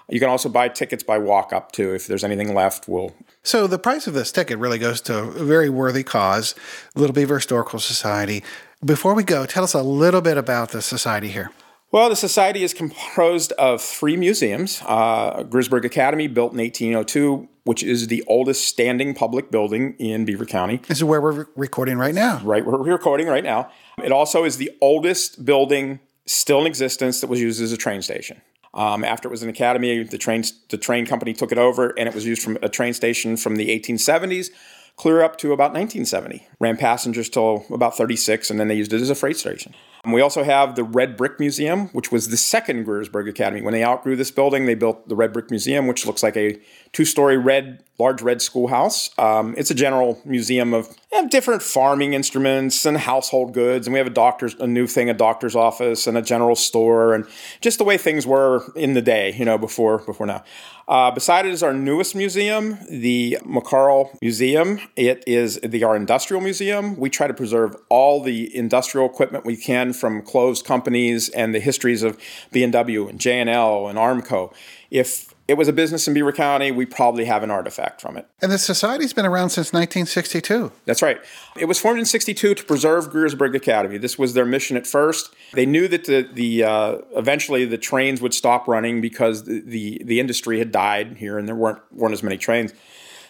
You 0.08 0.20
can 0.20 0.28
also 0.28 0.48
buy 0.48 0.68
tickets 0.68 1.02
by 1.02 1.18
walk 1.18 1.52
up 1.52 1.72
too. 1.72 1.94
If 1.94 2.06
there's 2.06 2.25
anything 2.25 2.54
left, 2.54 2.88
we'll. 2.88 3.14
So 3.42 3.66
the 3.66 3.78
price 3.78 4.06
of 4.06 4.14
this 4.14 4.30
ticket 4.30 4.58
really 4.58 4.78
goes 4.78 5.00
to 5.02 5.18
a 5.18 5.44
very 5.44 5.68
worthy 5.68 6.02
cause, 6.02 6.54
Little 6.94 7.14
Beaver 7.14 7.36
Historical 7.36 7.78
Society. 7.78 8.42
Before 8.84 9.14
we 9.14 9.25
go, 9.25 9.46
tell 9.46 9.64
us 9.64 9.75
a 9.75 9.82
little 9.82 10.20
bit 10.20 10.36
about 10.36 10.70
the 10.70 10.82
society 10.82 11.28
here. 11.28 11.50
Well, 11.92 12.08
the 12.08 12.16
society 12.16 12.62
is 12.62 12.75
composed 12.75 13.52
of 13.52 13.80
three 13.80 14.16
museums. 14.16 14.82
Uh, 14.84 15.44
Greersburg 15.44 15.84
Academy, 15.84 16.26
built 16.26 16.52
in 16.52 16.58
1802, 16.58 17.48
which 17.64 17.82
is 17.82 18.08
the 18.08 18.22
oldest 18.26 18.66
standing 18.66 19.14
public 19.14 19.50
building 19.50 19.94
in 19.98 20.25
Beaver 20.25 20.46
County. 20.46 20.78
This 20.88 20.98
is 20.98 21.04
where 21.04 21.20
we're 21.20 21.32
re- 21.32 21.44
recording 21.54 21.96
right 21.96 22.14
now. 22.14 22.40
Right, 22.44 22.66
where 22.66 22.76
we're 22.76 22.92
recording 22.92 23.28
right 23.28 23.44
now. 23.44 23.70
It 24.02 24.12
also 24.12 24.44
is 24.44 24.56
the 24.56 24.70
oldest 24.80 25.44
building 25.44 26.00
still 26.26 26.60
in 26.60 26.66
existence 26.66 27.20
that 27.20 27.30
was 27.30 27.40
used 27.40 27.62
as 27.62 27.72
a 27.72 27.76
train 27.76 28.02
station. 28.02 28.42
Um, 28.76 29.04
after 29.04 29.26
it 29.26 29.30
was 29.30 29.42
an 29.42 29.49
academy, 29.49 30.04
the 30.04 30.18
train 30.18 30.45
the 30.68 30.78
train 30.78 31.06
company 31.06 31.33
took 31.33 31.50
it 31.50 31.59
over, 31.59 31.95
and 31.99 32.09
it 32.09 32.14
was 32.14 32.26
used 32.26 32.42
from 32.42 32.59
a 32.62 32.68
train 32.68 32.92
station 32.92 33.37
from 33.37 33.56
the 33.56 33.68
1870s 33.68 34.50
clear 34.97 35.23
up 35.23 35.37
to 35.38 35.52
about 35.52 35.73
1970. 35.73 36.47
Ran 36.59 36.76
passengers 36.76 37.28
till 37.28 37.64
about 37.71 37.97
36, 37.97 38.50
and 38.50 38.59
then 38.59 38.68
they 38.68 38.75
used 38.75 38.92
it 38.92 39.00
as 39.00 39.11
a 39.11 39.14
freight 39.14 39.37
station. 39.37 39.75
We 40.12 40.20
also 40.20 40.44
have 40.44 40.76
the 40.76 40.84
Red 40.84 41.16
Brick 41.16 41.40
Museum, 41.40 41.88
which 41.88 42.12
was 42.12 42.28
the 42.28 42.36
second 42.36 42.86
Greersburg 42.86 43.28
Academy. 43.28 43.62
When 43.62 43.72
they 43.72 43.84
outgrew 43.84 44.16
this 44.16 44.30
building, 44.30 44.66
they 44.66 44.75
built 44.75 45.08
the 45.08 45.16
Red 45.16 45.32
Brick 45.32 45.50
Museum, 45.50 45.86
which 45.86 46.06
looks 46.06 46.22
like 46.22 46.36
a 46.36 46.58
two-story 46.92 47.36
red, 47.36 47.82
large 47.98 48.22
red 48.22 48.40
schoolhouse. 48.40 49.10
Um, 49.18 49.54
it's 49.58 49.70
a 49.70 49.75
general 49.75 50.20
museum 50.25 50.72
of 50.72 50.96
different 51.30 51.62
farming 51.62 52.12
instruments 52.12 52.86
and 52.86 52.96
household 52.96 53.52
goods, 53.52 53.86
and 53.86 53.92
we 53.92 53.98
have 53.98 54.06
a 54.06 54.10
doctor's, 54.10 54.54
a 54.54 54.66
new 54.66 54.86
thing, 54.86 55.10
a 55.10 55.14
doctor's 55.14 55.56
office, 55.56 56.06
and 56.06 56.16
a 56.16 56.22
general 56.22 56.56
store, 56.56 57.14
and 57.14 57.25
just 57.60 57.78
the 57.78 57.84
way 57.84 57.98
things 57.98 58.26
were 58.26 58.62
in 58.75 58.94
the 58.94 59.02
day, 59.02 59.34
you 59.36 59.44
know, 59.44 59.58
before 59.58 59.98
before 59.98 60.26
now. 60.26 60.44
Uh, 60.88 61.10
beside 61.10 61.44
it 61.44 61.52
is 61.52 61.64
our 61.64 61.75
newest 61.75 62.14
museum, 62.14 62.78
the 62.88 63.38
McCarl 63.42 64.16
Museum. 64.22 64.78
It 64.94 65.25
is 65.26 65.58
the 65.60 65.82
our 65.82 65.96
industrial 65.96 66.40
museum. 66.40 66.96
We 66.96 67.10
try 67.10 67.26
to 67.26 67.34
preserve 67.34 67.75
all 67.88 68.22
the 68.22 68.54
industrial 68.56 69.06
equipment 69.06 69.44
we 69.44 69.56
can 69.56 69.92
from 69.96 70.22
closed 70.22 70.64
companies 70.64 71.28
and 71.30 71.54
the 71.54 71.60
histories 71.60 72.02
of 72.02 72.18
B&W 72.52 73.08
and 73.08 73.18
J&L 73.18 73.88
and 73.88 73.98
Armco. 73.98 74.52
If 74.90 75.34
it 75.48 75.56
was 75.56 75.68
a 75.68 75.72
business 75.72 76.08
in 76.08 76.14
Beaver 76.14 76.32
County, 76.32 76.72
we 76.72 76.86
probably 76.86 77.24
have 77.26 77.42
an 77.44 77.50
artifact 77.50 78.00
from 78.00 78.16
it. 78.16 78.26
And 78.42 78.50
the 78.50 78.58
society's 78.58 79.12
been 79.12 79.26
around 79.26 79.50
since 79.50 79.72
1962. 79.72 80.72
That's 80.86 81.02
right. 81.02 81.18
It 81.56 81.66
was 81.66 81.78
formed 81.78 82.00
in 82.00 82.04
62 82.04 82.54
to 82.54 82.64
preserve 82.64 83.10
Greersburg 83.10 83.54
Academy. 83.54 83.96
This 83.98 84.18
was 84.18 84.34
their 84.34 84.44
mission 84.44 84.76
at 84.76 84.86
first. 84.86 85.32
They 85.52 85.66
knew 85.66 85.86
that 85.88 86.04
the, 86.04 86.28
the 86.32 86.64
uh, 86.64 86.98
eventually 87.14 87.64
the 87.64 87.78
trains 87.78 88.20
would 88.20 88.34
stop 88.34 88.66
running 88.66 89.00
because 89.00 89.44
the, 89.44 89.60
the, 89.60 90.02
the 90.04 90.18
industry 90.18 90.58
had 90.58 90.72
died 90.72 91.16
here 91.18 91.38
and 91.38 91.46
there 91.46 91.54
weren't, 91.54 91.80
weren't 91.92 92.12
as 92.12 92.24
many 92.24 92.38
trains. 92.38 92.72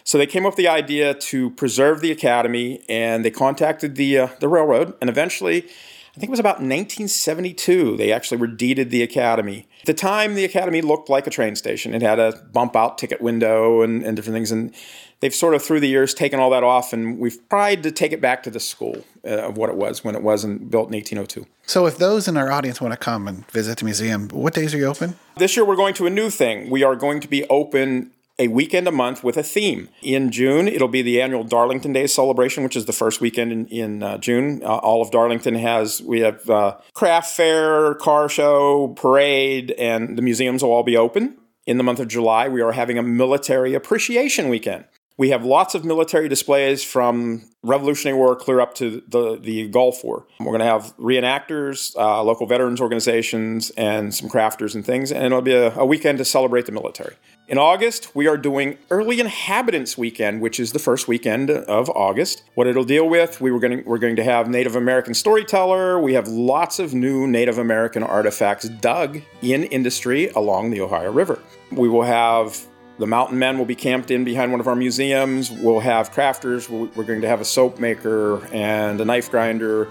So 0.03 0.17
they 0.17 0.27
came 0.27 0.47
up 0.47 0.53
with 0.53 0.57
the 0.57 0.69
idea 0.69 1.15
to 1.15 1.51
preserve 1.51 2.01
the 2.01 2.13
academy 2.13 2.83
and 2.89 3.25
they 3.25 3.31
contacted 3.31 3.97
the, 3.97 4.19
uh, 4.19 4.29
the 4.41 4.49
railroad 4.49 4.95
and 5.01 5.11
eventually 5.11 5.69
I 6.17 6.19
think 6.19 6.31
it 6.31 6.31
was 6.31 6.41
about 6.41 6.61
1972, 6.61 7.99
they 7.99 8.11
actually 8.11 8.39
were 8.39 8.47
deeded 8.47 8.89
the 8.89 9.03
Academy. 9.03 9.69
At 9.81 9.87
the 9.87 9.93
time, 9.93 10.35
the 10.35 10.47
Academy 10.47 10.81
looked 10.81 11.11
like 11.11 11.27
a 11.27 11.31
train 11.31 11.57
station. 11.57 11.93
It 11.93 12.01
had 12.01 12.19
a 12.19 12.33
bump 12.55 12.75
out 12.75 12.97
ticket 12.97 13.21
window 13.21 13.83
and, 13.83 14.03
and 14.03 14.17
different 14.17 14.35
things. 14.35 14.51
And 14.51 14.75
they've 15.21 15.35
sort 15.35 15.53
of, 15.53 15.63
through 15.63 15.81
the 15.81 15.89
years, 15.89 16.15
taken 16.15 16.41
all 16.41 16.49
that 16.51 16.65
off, 16.65 16.95
and 16.95 17.19
we've 17.19 17.39
tried 17.51 17.83
to 17.83 17.91
take 17.91 18.13
it 18.13 18.23
back 18.23 18.43
to 18.45 18.51
the 18.51 18.61
school 18.61 19.05
uh, 19.27 19.49
of 19.49 19.59
what 19.59 19.69
it 19.69 19.77
was 19.77 20.05
when 20.05 20.15
it 20.15 20.23
was 20.23 20.43
in, 20.43 20.57
built 20.71 20.89
in 20.89 20.95
1802. 20.95 21.47
So, 21.67 21.85
if 21.85 21.99
those 21.99 22.27
in 22.27 22.39
our 22.39 22.51
audience 22.51 22.81
want 22.81 22.93
to 22.93 22.99
come 22.99 23.29
and 23.29 23.47
visit 23.51 23.77
the 23.77 23.85
museum, 23.85 24.29
what 24.29 24.55
days 24.55 24.73
are 24.73 24.79
you 24.79 24.87
open? 24.87 25.17
This 25.37 25.55
year, 25.55 25.67
we're 25.67 25.77
going 25.77 25.93
to 25.95 26.07
a 26.07 26.11
new 26.11 26.31
thing. 26.31 26.71
We 26.71 26.83
are 26.83 26.97
going 26.97 27.21
to 27.21 27.29
be 27.29 27.45
open 27.49 28.13
a 28.39 28.49
weekend 28.49 28.87
a 28.87 28.93
month 28.93 29.25
with 29.25 29.37
a 29.37 29.43
theme. 29.43 29.89
In 30.03 30.31
June, 30.31 30.69
it'll 30.69 30.89
be 30.89 31.03
the 31.03 31.23
annual 31.23 31.45
Darlington 31.45 31.93
Day 31.93 32.07
celebration, 32.07 32.65
which 32.65 32.77
is 32.77 32.85
the 32.85 32.93
first 32.93 33.21
weekend 33.21 33.53
in, 33.53 33.67
in 33.69 34.03
uh, 34.03 34.19
June. 34.19 34.63
Uh, 34.63 34.77
all 34.77 35.01
of 35.01 35.11
Darlington 35.11 35.55
has, 35.55 36.03
we 36.03 36.21
have 36.21 36.49
uh, 36.51 36.77
craft 36.93 37.31
fair, 37.31 37.95
car 37.95 38.29
show, 38.29 38.89
parade, 38.89 39.71
and 39.73 40.19
the 40.19 40.23
museums 40.23 40.63
will 40.63 40.73
all 40.73 40.83
be 40.83 40.97
open. 40.97 41.39
In 41.67 41.79
the 41.79 41.85
month 41.85 41.99
of 41.99 42.09
July, 42.09 42.49
we 42.49 42.61
are 42.61 42.73
having 42.73 42.99
a 42.99 43.03
military 43.03 43.75
appreciation 43.75 44.49
weekend. 44.49 44.85
We 45.19 45.31
have 45.31 45.47
lots 45.47 45.75
of 45.75 45.83
military 45.83 46.29
displays 46.29 46.85
from 46.85 47.49
Revolutionary 47.63 48.19
War 48.19 48.37
clear 48.37 48.61
up 48.61 48.75
to 48.75 49.03
the, 49.09 49.39
the 49.41 49.67
Gulf 49.69 50.05
War. 50.05 50.27
We're 50.39 50.47
going 50.47 50.59
to 50.59 50.67
have 50.67 50.95
reenactors, 50.99 51.97
uh, 51.97 52.23
local 52.23 52.47
veterans 52.47 52.83
organizations, 52.83 53.71
and 53.79 54.15
some 54.15 54.29
crafters 54.29 54.75
and 54.75 54.85
things, 54.85 55.11
and 55.11 55.25
it'll 55.25 55.41
be 55.41 55.55
a, 55.55 55.75
a 55.75 55.87
weekend 55.87 56.19
to 56.19 56.25
celebrate 56.27 56.67
the 56.67 56.73
military. 56.73 57.17
In 57.49 57.57
August, 57.57 58.15
we 58.15 58.27
are 58.27 58.37
doing 58.37 58.77
Early 58.91 59.19
Inhabitants 59.19 59.97
Weekend, 59.97 60.43
which 60.43 60.61
is 60.61 60.73
the 60.73 60.79
first 60.79 61.09
weekend 61.09 61.51
of 61.51 61.89
August. 61.91 62.43
What 62.55 62.67
it'll 62.67 62.85
deal 62.85 63.09
with, 63.09 63.41
we 63.41 63.51
were 63.51 63.61
going 63.61 63.79
to, 63.79 63.89
we're 63.89 63.99
going 63.99 64.17
to 64.17 64.25
have 64.25 64.51
Native 64.51 64.77
American 64.77 65.15
storyteller. 65.15 65.99
We 65.99 66.13
have 66.13 66.29
lots 66.29 66.79
of 66.79 66.93
new 66.93 67.27
Native 67.27 67.57
American 67.57 68.03
artifacts 68.03 68.69
dug 68.69 69.23
in 69.41 69.65
industry 69.65 70.29
along 70.31 70.73
the 70.73 70.83
Ohio 70.83 71.11
River. 71.11 71.39
We 71.73 71.89
will 71.89 72.03
have 72.03 72.67
the 72.99 73.07
mountain 73.07 73.39
men 73.39 73.59
will 73.59 73.67
be 73.67 73.75
camped 73.75 74.11
in 74.11 74.25
behind 74.25 74.51
one 74.51 74.61
of 74.61 74.67
our 74.67 74.77
museums. 74.77 75.51
We'll 75.51 75.81
have 75.81 76.13
crafters. 76.13 76.69
We're 76.69 77.05
going 77.05 77.21
to 77.21 77.29
have 77.29 77.41
a 77.41 77.45
soap 77.45 77.79
maker 77.79 78.47
and 78.53 79.01
a 79.01 79.05
knife 79.05 79.31
grinder 79.31 79.89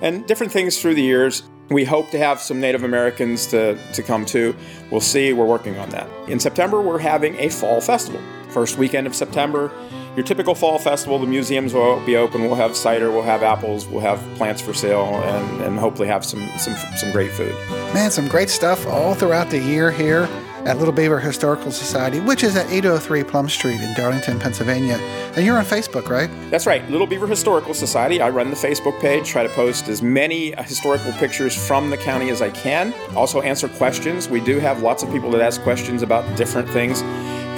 and 0.00 0.26
different 0.26 0.52
things 0.52 0.80
through 0.80 0.94
the 0.94 1.02
years. 1.02 1.42
We 1.70 1.84
hope 1.84 2.10
to 2.10 2.18
have 2.18 2.40
some 2.40 2.60
Native 2.60 2.82
Americans 2.82 3.46
to, 3.48 3.78
to 3.92 4.02
come 4.02 4.24
too. 4.24 4.56
We'll 4.90 5.00
see. 5.00 5.32
We're 5.32 5.44
working 5.44 5.78
on 5.78 5.90
that. 5.90 6.08
In 6.28 6.40
September, 6.40 6.80
we're 6.80 6.98
having 6.98 7.36
a 7.38 7.48
fall 7.48 7.80
festival. 7.80 8.20
First 8.48 8.78
weekend 8.78 9.06
of 9.06 9.14
September, 9.14 9.70
your 10.16 10.24
typical 10.24 10.54
fall 10.54 10.78
festival, 10.78 11.18
the 11.18 11.26
museums 11.26 11.74
will 11.74 12.04
be 12.06 12.16
open. 12.16 12.40
We'll 12.40 12.54
have 12.54 12.74
cider, 12.74 13.10
we'll 13.10 13.22
have 13.22 13.42
apples, 13.42 13.86
we'll 13.86 14.00
have 14.00 14.18
plants 14.36 14.62
for 14.62 14.72
sale, 14.72 15.04
and, 15.04 15.60
and 15.62 15.78
hopefully 15.78 16.08
have 16.08 16.24
some, 16.24 16.48
some, 16.58 16.74
some 16.96 17.12
great 17.12 17.30
food. 17.30 17.54
Man, 17.92 18.10
some 18.10 18.26
great 18.26 18.48
stuff 18.48 18.86
all 18.86 19.14
throughout 19.14 19.50
the 19.50 19.58
year 19.58 19.90
here 19.90 20.26
at 20.66 20.78
Little 20.78 20.92
Beaver 20.92 21.18
Historical 21.18 21.70
Society, 21.70 22.20
which 22.20 22.42
is 22.42 22.56
at 22.56 22.70
803 22.70 23.24
Plum 23.24 23.48
Street 23.48 23.80
in 23.80 23.94
Darlington, 23.94 24.38
Pennsylvania. 24.38 24.96
And 25.36 25.44
you're 25.44 25.58
on 25.58 25.64
Facebook, 25.64 26.08
right? 26.08 26.30
That's 26.50 26.66
right, 26.66 26.88
Little 26.90 27.06
Beaver 27.06 27.26
Historical 27.26 27.74
Society. 27.74 28.20
I 28.20 28.30
run 28.30 28.50
the 28.50 28.56
Facebook 28.56 29.00
page, 29.00 29.28
try 29.28 29.42
to 29.42 29.48
post 29.50 29.88
as 29.88 30.02
many 30.02 30.54
uh, 30.54 30.62
historical 30.62 31.12
pictures 31.12 31.54
from 31.54 31.90
the 31.90 31.96
county 31.96 32.30
as 32.30 32.42
I 32.42 32.50
can. 32.50 32.94
Also, 33.16 33.40
answer 33.40 33.68
questions. 33.68 34.28
We 34.28 34.40
do 34.40 34.58
have 34.58 34.82
lots 34.82 35.02
of 35.02 35.10
people 35.10 35.30
that 35.32 35.40
ask 35.40 35.60
questions 35.62 36.02
about 36.02 36.36
different 36.36 36.68
things. 36.70 37.02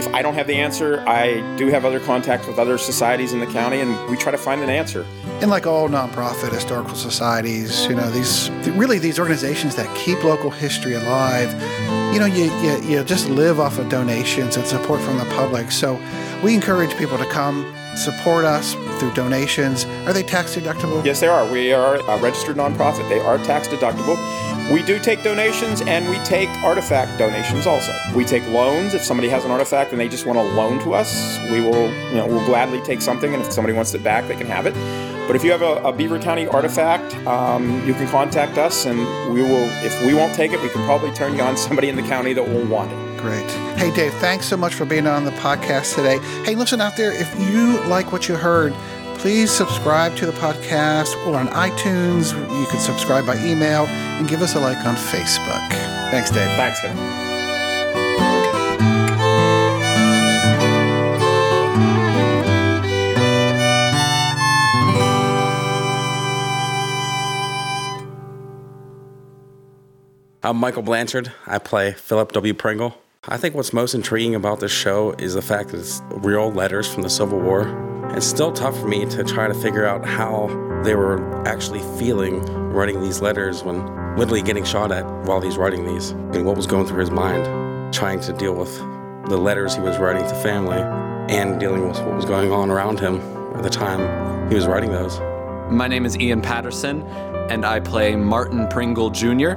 If 0.00 0.14
I 0.14 0.22
don't 0.22 0.32
have 0.32 0.46
the 0.46 0.54
answer, 0.54 1.00
I 1.06 1.42
do 1.58 1.66
have 1.66 1.84
other 1.84 2.00
contacts 2.00 2.46
with 2.46 2.58
other 2.58 2.78
societies 2.78 3.34
in 3.34 3.38
the 3.38 3.46
county, 3.46 3.80
and 3.80 4.08
we 4.08 4.16
try 4.16 4.32
to 4.32 4.38
find 4.38 4.62
an 4.62 4.70
answer. 4.70 5.04
And 5.42 5.50
like 5.50 5.66
all 5.66 5.90
nonprofit 5.90 6.54
historical 6.54 6.94
societies, 6.94 7.84
you 7.84 7.94
know, 7.94 8.10
these 8.10 8.48
really 8.70 8.98
these 8.98 9.18
organizations 9.18 9.76
that 9.76 9.94
keep 9.94 10.24
local 10.24 10.48
history 10.48 10.94
alive, 10.94 11.52
you 12.14 12.18
know, 12.18 12.24
you, 12.24 12.44
you, 12.62 12.80
you 12.80 13.04
just 13.04 13.28
live 13.28 13.60
off 13.60 13.78
of 13.78 13.90
donations 13.90 14.56
and 14.56 14.66
support 14.66 15.02
from 15.02 15.18
the 15.18 15.26
public. 15.36 15.70
So 15.70 16.00
we 16.42 16.54
encourage 16.54 16.96
people 16.96 17.18
to 17.18 17.26
come 17.26 17.70
support 17.94 18.46
us 18.46 18.72
through 18.98 19.12
donations. 19.12 19.84
Are 20.06 20.14
they 20.14 20.22
tax 20.22 20.56
deductible? 20.56 21.04
Yes, 21.04 21.20
they 21.20 21.28
are. 21.28 21.50
We 21.52 21.74
are 21.74 21.96
a 21.96 22.18
registered 22.22 22.56
nonprofit. 22.56 23.06
They 23.10 23.20
are 23.20 23.36
tax 23.36 23.68
deductible. 23.68 24.16
We 24.70 24.84
do 24.84 25.00
take 25.00 25.24
donations 25.24 25.80
and 25.80 26.08
we 26.08 26.16
take 26.18 26.48
artifact 26.62 27.18
donations 27.18 27.66
also. 27.66 27.92
We 28.14 28.24
take 28.24 28.46
loans. 28.46 28.94
If 28.94 29.02
somebody 29.02 29.28
has 29.28 29.44
an 29.44 29.50
artifact 29.50 29.90
and 29.90 30.00
they 30.00 30.08
just 30.08 30.26
want 30.26 30.38
to 30.38 30.44
loan 30.44 30.78
to 30.84 30.94
us, 30.94 31.40
we 31.50 31.60
will, 31.60 31.90
you 31.90 32.14
know, 32.14 32.26
we'll 32.28 32.46
gladly 32.46 32.80
take 32.82 33.02
something. 33.02 33.34
And 33.34 33.42
if 33.42 33.52
somebody 33.52 33.74
wants 33.74 33.92
it 33.94 34.04
back, 34.04 34.28
they 34.28 34.36
can 34.36 34.46
have 34.46 34.66
it. 34.66 34.74
But 35.26 35.34
if 35.34 35.42
you 35.42 35.50
have 35.50 35.62
a, 35.62 35.82
a 35.82 35.92
Beaver 35.92 36.20
County 36.20 36.46
artifact, 36.46 37.16
um, 37.26 37.84
you 37.84 37.94
can 37.94 38.08
contact 38.08 38.58
us 38.58 38.86
and 38.86 38.98
we 39.34 39.42
will, 39.42 39.68
if 39.84 40.00
we 40.06 40.14
won't 40.14 40.34
take 40.34 40.52
it, 40.52 40.62
we 40.62 40.68
can 40.68 40.84
probably 40.84 41.10
turn 41.12 41.34
you 41.34 41.42
on 41.42 41.56
somebody 41.56 41.88
in 41.88 41.96
the 41.96 42.02
county 42.02 42.32
that 42.32 42.46
will 42.46 42.66
want 42.66 42.92
it. 42.92 43.20
Great. 43.20 43.50
Hey, 43.76 43.92
Dave, 43.94 44.14
thanks 44.14 44.46
so 44.46 44.56
much 44.56 44.74
for 44.74 44.84
being 44.84 45.06
on 45.06 45.24
the 45.24 45.30
podcast 45.32 45.94
today. 45.94 46.18
Hey, 46.44 46.54
listen 46.54 46.80
out 46.80 46.96
there, 46.96 47.12
if 47.12 47.28
you 47.50 47.80
like 47.88 48.12
what 48.12 48.28
you 48.28 48.36
heard, 48.36 48.72
please 49.20 49.50
subscribe 49.50 50.16
to 50.16 50.24
the 50.24 50.32
podcast 50.32 51.14
or 51.26 51.36
on 51.36 51.46
iTunes. 51.48 52.32
You 52.58 52.66
can 52.68 52.80
subscribe 52.80 53.26
by 53.26 53.36
email 53.44 53.84
and 53.86 54.26
give 54.26 54.40
us 54.40 54.54
a 54.54 54.58
like 54.58 54.78
on 54.86 54.96
Facebook. 54.96 55.68
Thanks, 56.10 56.30
Dave. 56.30 56.48
Thanks, 56.56 56.80
Kevin. 56.80 56.96
I'm 70.42 70.56
Michael 70.56 70.82
Blanchard. 70.82 71.30
I 71.46 71.58
play 71.58 71.92
Philip 71.92 72.32
W. 72.32 72.54
Pringle. 72.54 72.96
I 73.28 73.36
think 73.36 73.54
what's 73.54 73.74
most 73.74 73.94
intriguing 73.94 74.34
about 74.34 74.60
this 74.60 74.72
show 74.72 75.12
is 75.18 75.34
the 75.34 75.42
fact 75.42 75.72
that 75.72 75.80
it's 75.80 76.00
real 76.10 76.50
letters 76.50 76.90
from 76.90 77.02
the 77.02 77.10
Civil 77.10 77.38
War. 77.38 77.89
It's 78.16 78.26
still 78.26 78.50
tough 78.50 78.78
for 78.78 78.88
me 78.88 79.06
to 79.06 79.22
try 79.22 79.46
to 79.46 79.54
figure 79.54 79.86
out 79.86 80.04
how 80.04 80.48
they 80.84 80.96
were 80.96 81.46
actually 81.46 81.80
feeling 81.96 82.44
writing 82.72 83.00
these 83.00 83.20
letters 83.20 83.62
when 83.62 83.86
literally 84.16 84.42
getting 84.42 84.64
shot 84.64 84.90
at 84.90 85.06
while 85.26 85.40
he's 85.40 85.56
writing 85.56 85.86
these 85.86 86.10
and 86.10 86.44
what 86.44 86.56
was 86.56 86.66
going 86.66 86.86
through 86.86 87.00
his 87.00 87.10
mind. 87.10 87.44
trying 87.94 88.20
to 88.20 88.32
deal 88.32 88.54
with 88.54 88.76
the 89.28 89.36
letters 89.36 89.74
he 89.74 89.80
was 89.80 89.98
writing 89.98 90.22
to 90.22 90.34
family 90.42 90.78
and 91.34 91.60
dealing 91.60 91.86
with 91.86 91.98
what 92.00 92.14
was 92.14 92.24
going 92.24 92.50
on 92.52 92.70
around 92.70 92.98
him 92.98 93.20
at 93.54 93.62
the 93.62 93.70
time 93.70 94.48
he 94.48 94.54
was 94.54 94.66
writing 94.66 94.90
those. 94.90 95.18
My 95.70 95.86
name 95.86 96.04
is 96.04 96.18
Ian 96.18 96.40
Patterson, 96.40 97.02
and 97.48 97.64
I 97.64 97.78
play 97.80 98.16
Martin 98.16 98.66
Pringle 98.68 99.10
Jr. 99.10 99.52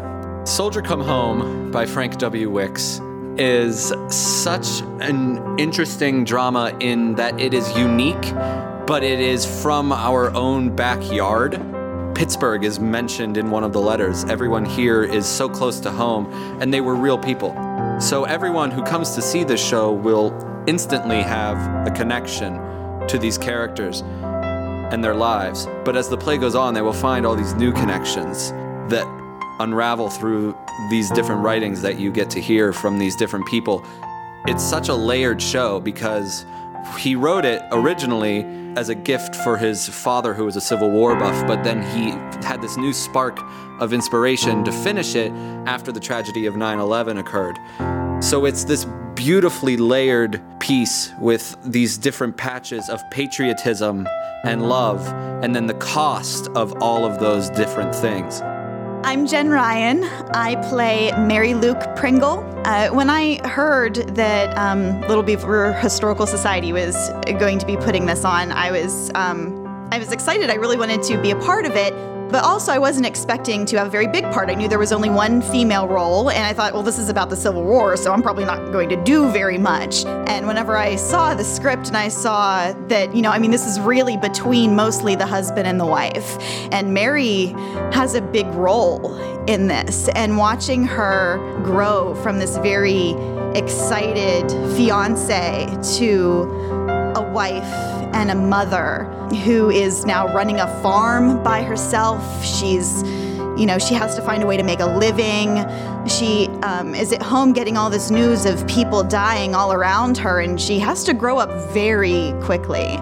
Soldier 0.46 0.82
Come 0.82 1.02
Home 1.02 1.72
by 1.72 1.86
Frank 1.86 2.18
W. 2.20 2.50
Wicks 2.50 3.00
is 3.38 3.94
such 4.10 4.82
an 5.00 5.60
interesting 5.60 6.24
drama 6.24 6.76
in 6.80 7.16
that 7.16 7.40
it 7.40 7.54
is 7.54 7.76
unique, 7.78 8.34
but 8.86 9.04
it 9.04 9.20
is 9.20 9.46
from 9.62 9.92
our 9.92 10.34
own 10.36 10.76
backyard. 10.76 11.60
Pittsburgh 12.16 12.64
is 12.64 12.80
mentioned 12.80 13.38
in 13.38 13.50
one 13.50 13.64
of 13.64 13.74
the 13.74 13.82
letters. 13.82 14.24
Everyone 14.26 14.66
here 14.66 15.04
is 15.04 15.26
so 15.26 15.50
close 15.50 15.80
to 15.80 15.92
home, 15.92 16.28
and 16.62 16.74
they 16.74 16.82
were 16.82 16.96
real 16.96 17.18
people. 17.18 17.56
So 18.00 18.26
everyone 18.26 18.72
who 18.72 18.84
comes 18.84 19.16
to 19.16 19.22
see 19.22 19.44
this 19.44 19.64
show 19.64 19.92
will 19.92 20.32
instantly 20.68 21.22
have 21.22 21.88
a 21.88 21.92
connection 21.92 22.60
to 23.08 23.18
these 23.18 23.38
characters 23.38 24.02
and 24.02 25.04
their 25.04 25.16
lives. 25.16 25.68
But 25.84 25.98
as 25.98 26.08
the 26.08 26.18
play 26.18 26.38
goes 26.38 26.56
on, 26.56 26.74
they 26.74 26.82
will 26.82 26.94
find 26.94 27.26
all 27.26 27.36
these 27.36 27.56
new 27.56 27.72
connections 27.72 28.52
that 28.90 29.08
unravel 29.60 30.10
through 30.10 30.58
these 30.90 31.10
different 31.12 31.44
writings 31.44 31.82
that 31.82 32.00
you 32.00 32.12
get 32.12 32.30
to 32.32 32.42
hear 32.42 32.74
from 32.74 33.00
these 33.00 33.16
different 33.16 33.46
people. 33.48 33.84
It's 34.48 34.64
such 34.64 34.90
a 34.90 34.94
layered 34.94 35.42
show 35.42 35.80
because 35.80 36.46
he 36.98 37.16
wrote 37.16 37.46
it 37.46 37.62
originally 37.72 38.44
as 38.76 38.90
a 38.90 38.96
gift 38.96 39.36
for 39.38 39.58
his 39.58 39.88
father, 39.88 40.34
who 40.34 40.46
was 40.46 40.56
a 40.56 40.62
Civil 40.62 40.90
War 40.90 41.16
buff, 41.16 41.48
but 41.48 41.64
then 41.64 41.82
he 41.82 42.12
had 42.46 42.62
this 42.62 42.76
new 42.78 42.92
spark 42.92 43.40
of 43.80 43.94
inspiration 43.94 44.64
to 44.64 44.72
finish 44.72 45.16
it 45.16 45.32
after 45.66 45.92
the 45.92 46.00
tragedy 46.00 46.46
of 46.46 46.56
9 46.56 46.80
11 46.80 47.18
occurred. 47.18 47.60
So 48.22 48.46
it's 48.46 48.64
this 48.64 48.86
beautifully 49.16 49.78
layered 49.78 50.42
piece 50.60 51.12
with 51.20 51.56
these 51.64 51.98
different 51.98 52.36
patches 52.36 52.90
of 52.90 53.02
patriotism 53.12 54.08
and 54.44 54.68
love, 54.68 55.06
and 55.44 55.56
then 55.56 55.68
the 55.68 55.74
cost 55.76 56.48
of 56.56 56.74
all 56.82 57.06
of 57.06 57.20
those 57.20 57.50
different 57.52 57.94
things. 57.96 58.42
I'm 59.06 59.28
Jen 59.28 59.50
Ryan. 59.50 60.06
I 60.34 60.56
play 60.70 61.12
Mary 61.18 61.54
Luke 61.54 61.82
Pringle. 61.98 62.40
Uh, 62.66 62.88
when 62.88 63.10
I 63.10 63.46
heard 63.46 63.96
that 64.16 64.58
um, 64.58 65.02
Little 65.02 65.24
Beaver 65.24 65.74
Historical 65.74 66.26
Society 66.26 66.72
was 66.72 66.96
going 67.38 67.60
to 67.60 67.66
be 67.66 67.76
putting 67.76 68.06
this 68.06 68.24
on, 68.24 68.54
I 68.54 68.72
was 68.72 69.12
um, 69.14 69.68
I 69.92 70.00
was 70.00 70.14
excited. 70.14 70.50
I 70.50 70.56
really 70.56 70.78
wanted 70.78 71.04
to 71.04 71.22
be 71.22 71.32
a 71.32 71.36
part 71.36 71.66
of 71.66 71.76
it. 71.76 71.94
But 72.34 72.46
also, 72.46 72.72
I 72.72 72.80
wasn't 72.80 73.06
expecting 73.06 73.64
to 73.68 73.78
have 73.78 73.86
a 73.86 73.90
very 73.92 74.08
big 74.08 74.24
part. 74.32 74.50
I 74.50 74.56
knew 74.56 74.68
there 74.68 74.80
was 74.80 74.92
only 74.92 75.12
one 75.12 75.40
female 75.40 75.88
role, 75.88 76.32
and 76.32 76.44
I 76.44 76.52
thought, 76.52 76.74
well, 76.74 76.82
this 76.82 76.98
is 76.98 77.10
about 77.10 77.30
the 77.30 77.36
Civil 77.36 77.64
War, 77.64 77.96
so 77.96 78.12
I'm 78.12 78.24
probably 78.24 78.44
not 78.44 78.72
going 78.72 78.90
to 78.90 78.96
do 78.96 79.30
very 79.30 79.60
much. 79.60 80.04
And 80.04 80.48
whenever 80.48 80.76
I 80.76 80.96
saw 80.96 81.36
the 81.36 81.44
script 81.44 81.90
and 81.90 81.96
I 81.96 82.08
saw 82.08 82.74
that, 82.88 83.16
you 83.16 83.22
know, 83.22 83.30
I 83.30 83.38
mean, 83.38 83.52
this 83.52 83.68
is 83.68 83.80
really 83.80 84.18
between 84.18 84.76
mostly 84.76 85.14
the 85.14 85.28
husband 85.28 85.68
and 85.68 85.80
the 85.80 85.86
wife, 85.86 86.40
and 86.72 86.92
Mary 86.92 87.54
has 87.94 88.16
a 88.16 88.22
big 88.22 88.48
role 88.48 89.16
in 89.46 89.68
this, 89.68 90.10
and 90.16 90.36
watching 90.36 90.86
her 90.86 91.38
grow 91.64 92.16
from 92.24 92.40
this 92.40 92.58
very 92.58 93.12
excited 93.54 94.50
fiance 94.76 95.68
to 96.00 96.50
a 97.16 97.32
wife 97.32 97.93
and 98.14 98.32
a 98.32 98.36
mother 98.36 99.06
who 99.44 99.70
is 99.70 100.06
now 100.06 100.34
running 100.34 100.60
a 100.60 100.68
farm 100.82 101.42
by 101.44 101.64
herself. 101.64 102.46
She's, 102.46 103.04
you 103.58 103.66
know, 103.66 103.80
she 103.80 103.94
has 103.96 104.16
to 104.16 104.22
find 104.22 104.44
a 104.44 104.46
way 104.46 104.58
to 104.58 104.64
make 104.64 104.80
a 104.80 104.86
living. 104.86 105.66
She 106.08 106.48
um, 106.64 106.94
is 106.94 107.12
at 107.12 107.22
home 107.22 107.54
getting 107.54 107.78
all 107.78 107.90
this 107.90 108.12
news 108.12 108.46
of 108.46 108.66
people 108.68 109.04
dying 109.04 109.56
all 109.56 109.74
around 109.74 110.18
her, 110.18 110.40
and 110.40 110.60
she 110.60 110.80
has 110.80 111.04
to 111.06 111.14
grow 111.14 111.38
up 111.38 111.52
very 111.74 112.34
quickly. 112.42 112.98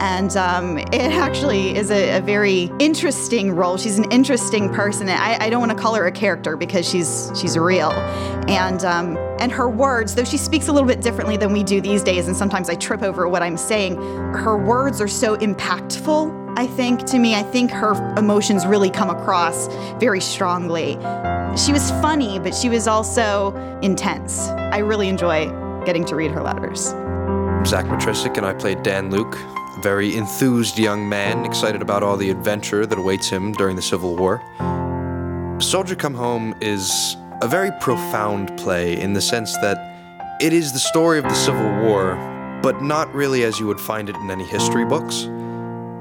And 0.00 0.36
um, 0.36 0.78
it 0.78 1.12
actually 1.12 1.76
is 1.76 1.90
a, 1.90 2.18
a, 2.18 2.20
very 2.20 2.70
interesting 2.78 3.52
role. 3.54 3.78
She's 3.78 3.98
an 3.98 4.10
interesting 4.10 4.72
person. 4.72 5.08
I, 5.08 5.38
I 5.40 5.50
don't 5.50 5.60
want 5.60 5.72
to 5.72 5.78
call 5.78 5.94
her 5.94 6.06
a 6.06 6.12
character 6.12 6.56
because 6.56 6.88
she's 6.88 7.32
she's 7.34 7.56
real. 7.56 7.92
And 8.48 8.84
um, 8.84 9.16
and 9.40 9.50
her 9.52 9.68
words, 9.68 10.14
though 10.14 10.24
she 10.24 10.36
speaks 10.36 10.68
a 10.68 10.72
little 10.72 10.88
bit 10.88 11.00
differently 11.00 11.36
than 11.36 11.52
we 11.52 11.62
do 11.62 11.80
these 11.80 12.02
days, 12.02 12.26
and 12.26 12.36
sometimes 12.36 12.68
I 12.68 12.74
trip 12.74 13.02
over 13.02 13.26
what 13.28 13.42
I'm 13.42 13.56
saying. 13.56 13.96
Her 13.96 14.58
words 14.58 15.00
are 15.00 15.08
so 15.08 15.36
impactful. 15.36 16.44
I 16.58 16.66
think 16.66 17.04
to 17.06 17.18
me, 17.18 17.34
I 17.34 17.42
think 17.42 17.70
her 17.70 17.92
emotions 18.16 18.66
really 18.66 18.90
come 18.90 19.10
across 19.10 19.68
very 19.98 20.20
strongly. 20.20 20.94
She 21.56 21.72
was 21.72 21.90
funny, 22.02 22.38
but 22.38 22.54
she 22.54 22.68
was 22.68 22.86
also 22.86 23.54
intense. 23.82 24.48
I 24.48 24.78
really 24.78 25.08
enjoy 25.08 25.50
getting 25.84 26.04
to 26.06 26.16
read 26.16 26.30
her 26.32 26.42
letters. 26.42 26.94
Zach 27.66 27.86
Matrisic 27.86 28.36
and 28.36 28.46
I 28.46 28.54
played 28.54 28.82
Dan 28.82 29.10
Luke, 29.10 29.36
very 29.82 30.16
enthused 30.16 30.78
young 30.78 31.08
man, 31.08 31.44
excited 31.44 31.82
about 31.82 32.02
all 32.02 32.16
the 32.16 32.30
adventure 32.30 32.86
that 32.86 32.98
awaits 32.98 33.28
him 33.28 33.52
during 33.52 33.76
the 33.76 33.82
Civil 33.82 34.16
War. 34.16 34.42
Soldier 35.60 35.94
Come 35.94 36.14
Home 36.14 36.54
is 36.60 37.16
a 37.42 37.48
very 37.48 37.70
profound 37.80 38.56
play 38.58 38.98
in 38.98 39.12
the 39.12 39.20
sense 39.20 39.54
that 39.58 39.94
it 40.40 40.52
is 40.52 40.72
the 40.72 40.78
story 40.78 41.18
of 41.18 41.24
the 41.24 41.34
Civil 41.34 41.82
War, 41.82 42.14
but 42.62 42.82
not 42.82 43.14
really 43.14 43.44
as 43.44 43.58
you 43.58 43.66
would 43.66 43.80
find 43.80 44.08
it 44.08 44.16
in 44.16 44.30
any 44.30 44.44
history 44.44 44.84
books. 44.84 45.28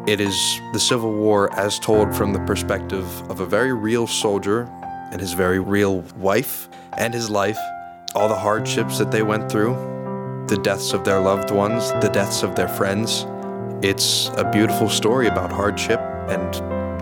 It 0.07 0.21
is 0.21 0.61
the 0.71 0.79
Civil 0.79 1.13
War 1.13 1.53
as 1.57 1.79
told 1.79 2.15
from 2.15 2.31
the 2.31 2.39
perspective 2.39 3.05
of 3.29 3.39
a 3.39 3.45
very 3.45 3.73
real 3.73 4.07
soldier 4.07 4.69
and 5.11 5.19
his 5.19 5.33
very 5.33 5.59
real 5.59 6.01
wife 6.17 6.69
and 6.97 7.13
his 7.13 7.29
life, 7.29 7.59
all 8.13 8.29
the 8.29 8.35
hardships 8.35 8.97
that 8.99 9.11
they 9.11 9.23
went 9.23 9.51
through, 9.51 9.73
the 10.47 10.57
deaths 10.57 10.93
of 10.93 11.03
their 11.03 11.19
loved 11.19 11.51
ones, 11.51 11.91
the 12.01 12.09
deaths 12.13 12.43
of 12.43 12.55
their 12.55 12.67
friends. 12.67 13.25
It's 13.85 14.29
a 14.29 14.49
beautiful 14.51 14.89
story 14.89 15.27
about 15.27 15.51
hardship 15.51 15.99
and 16.27 16.55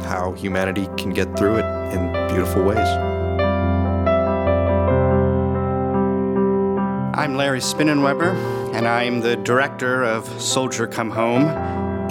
how 0.03 0.33
humanity 0.33 0.89
can 0.97 1.11
get 1.11 1.37
through 1.37 1.59
it 1.59 1.93
in 1.93 2.11
beautiful 2.27 2.61
ways. 2.61 2.85
I'm 7.15 7.35
Larry 7.35 7.61
Spinnenweber, 7.61 8.35
and 8.73 8.85
I'm 8.85 9.21
the 9.21 9.37
director 9.37 10.03
of 10.03 10.27
Soldier 10.41 10.85
Come 10.85 11.09
Home. 11.11 11.47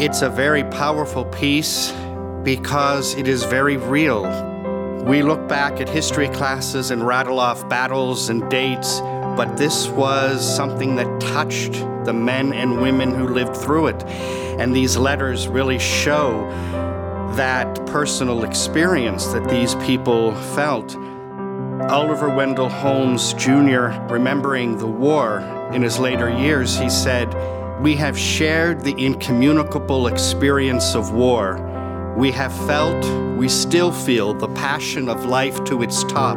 It's 0.01 0.23
a 0.23 0.31
very 0.31 0.65
powerful 0.65 1.27
piece 1.27 1.93
because 2.43 3.15
it 3.17 3.29
is 3.29 3.45
very 3.45 3.77
real. 3.77 4.23
We 5.05 5.21
look 5.23 5.47
back 5.49 5.83
at 5.83 5.89
history 5.91 6.31
classes 6.31 6.91
and 6.91 7.07
rattle 7.07 7.41
off 7.41 7.69
battles 7.69 8.31
and 8.31 8.49
dates, 8.49 9.01
but 9.37 9.55
this 9.59 9.89
was 9.89 10.43
something 10.57 10.97
that 10.97 11.21
touched 11.21 11.75
the 12.05 12.13
men 12.13 12.53
and 12.53 12.81
women 12.81 13.15
who 13.15 13.29
lived 13.29 13.57
through 13.57 13.89
it. 13.89 14.03
And 14.59 14.75
these 14.75 14.97
letters 14.97 15.49
really 15.49 15.79
show 15.79 16.49
that 17.37 17.87
personal 17.87 18.45
experience 18.45 19.27
that 19.29 19.49
these 19.49 19.75
people 19.77 20.35
felt. 20.55 20.97
Oliver 21.89 22.29
Wendell 22.29 22.69
Holmes 22.69 23.33
Jr., 23.35 23.89
remembering 24.09 24.79
the 24.79 24.87
war 24.87 25.41
in 25.73 25.83
his 25.83 25.99
later 25.99 26.31
years, 26.31 26.79
he 26.79 26.91
said, 26.91 27.33
We 27.81 27.97
have 27.97 28.19
shared 28.19 28.83
the 28.83 28.95
incommunicable 29.03 30.07
experience 30.07 30.95
of 30.95 31.13
war. 31.13 32.15
We 32.17 32.31
have 32.33 32.55
felt, 32.67 33.05
we 33.39 33.49
still 33.49 33.91
feel 33.91 34.35
the 34.35 34.49
passion 34.49 35.09
of 35.09 35.25
life 35.25 35.65
to 35.65 35.83
its 35.83 36.05
top. 36.05 36.37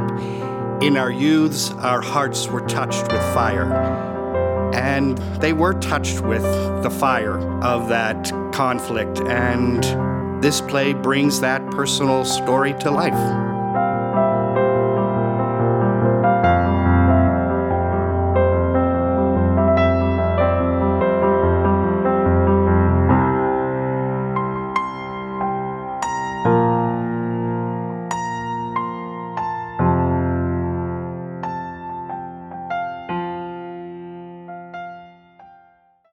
In 0.82 0.97
our 0.97 1.12
youths, 1.12 1.71
our 1.71 2.01
hearts 2.01 2.47
were 2.47 2.62
touched 2.62 3.12
with 3.12 3.21
fire. 3.34 4.14
And 4.75 5.17
they 5.41 5.53
were 5.53 5.73
touched 5.79 6.19
with 6.19 6.43
the 6.83 6.89
fire 6.89 7.39
of 7.63 7.88
that 7.89 8.29
conflict. 8.53 9.19
And 9.21 10.43
this 10.43 10.59
play 10.61 10.93
brings 10.93 11.39
that 11.39 11.71
personal 11.71 12.25
story 12.25 12.73
to 12.81 12.91
life. 12.91 13.54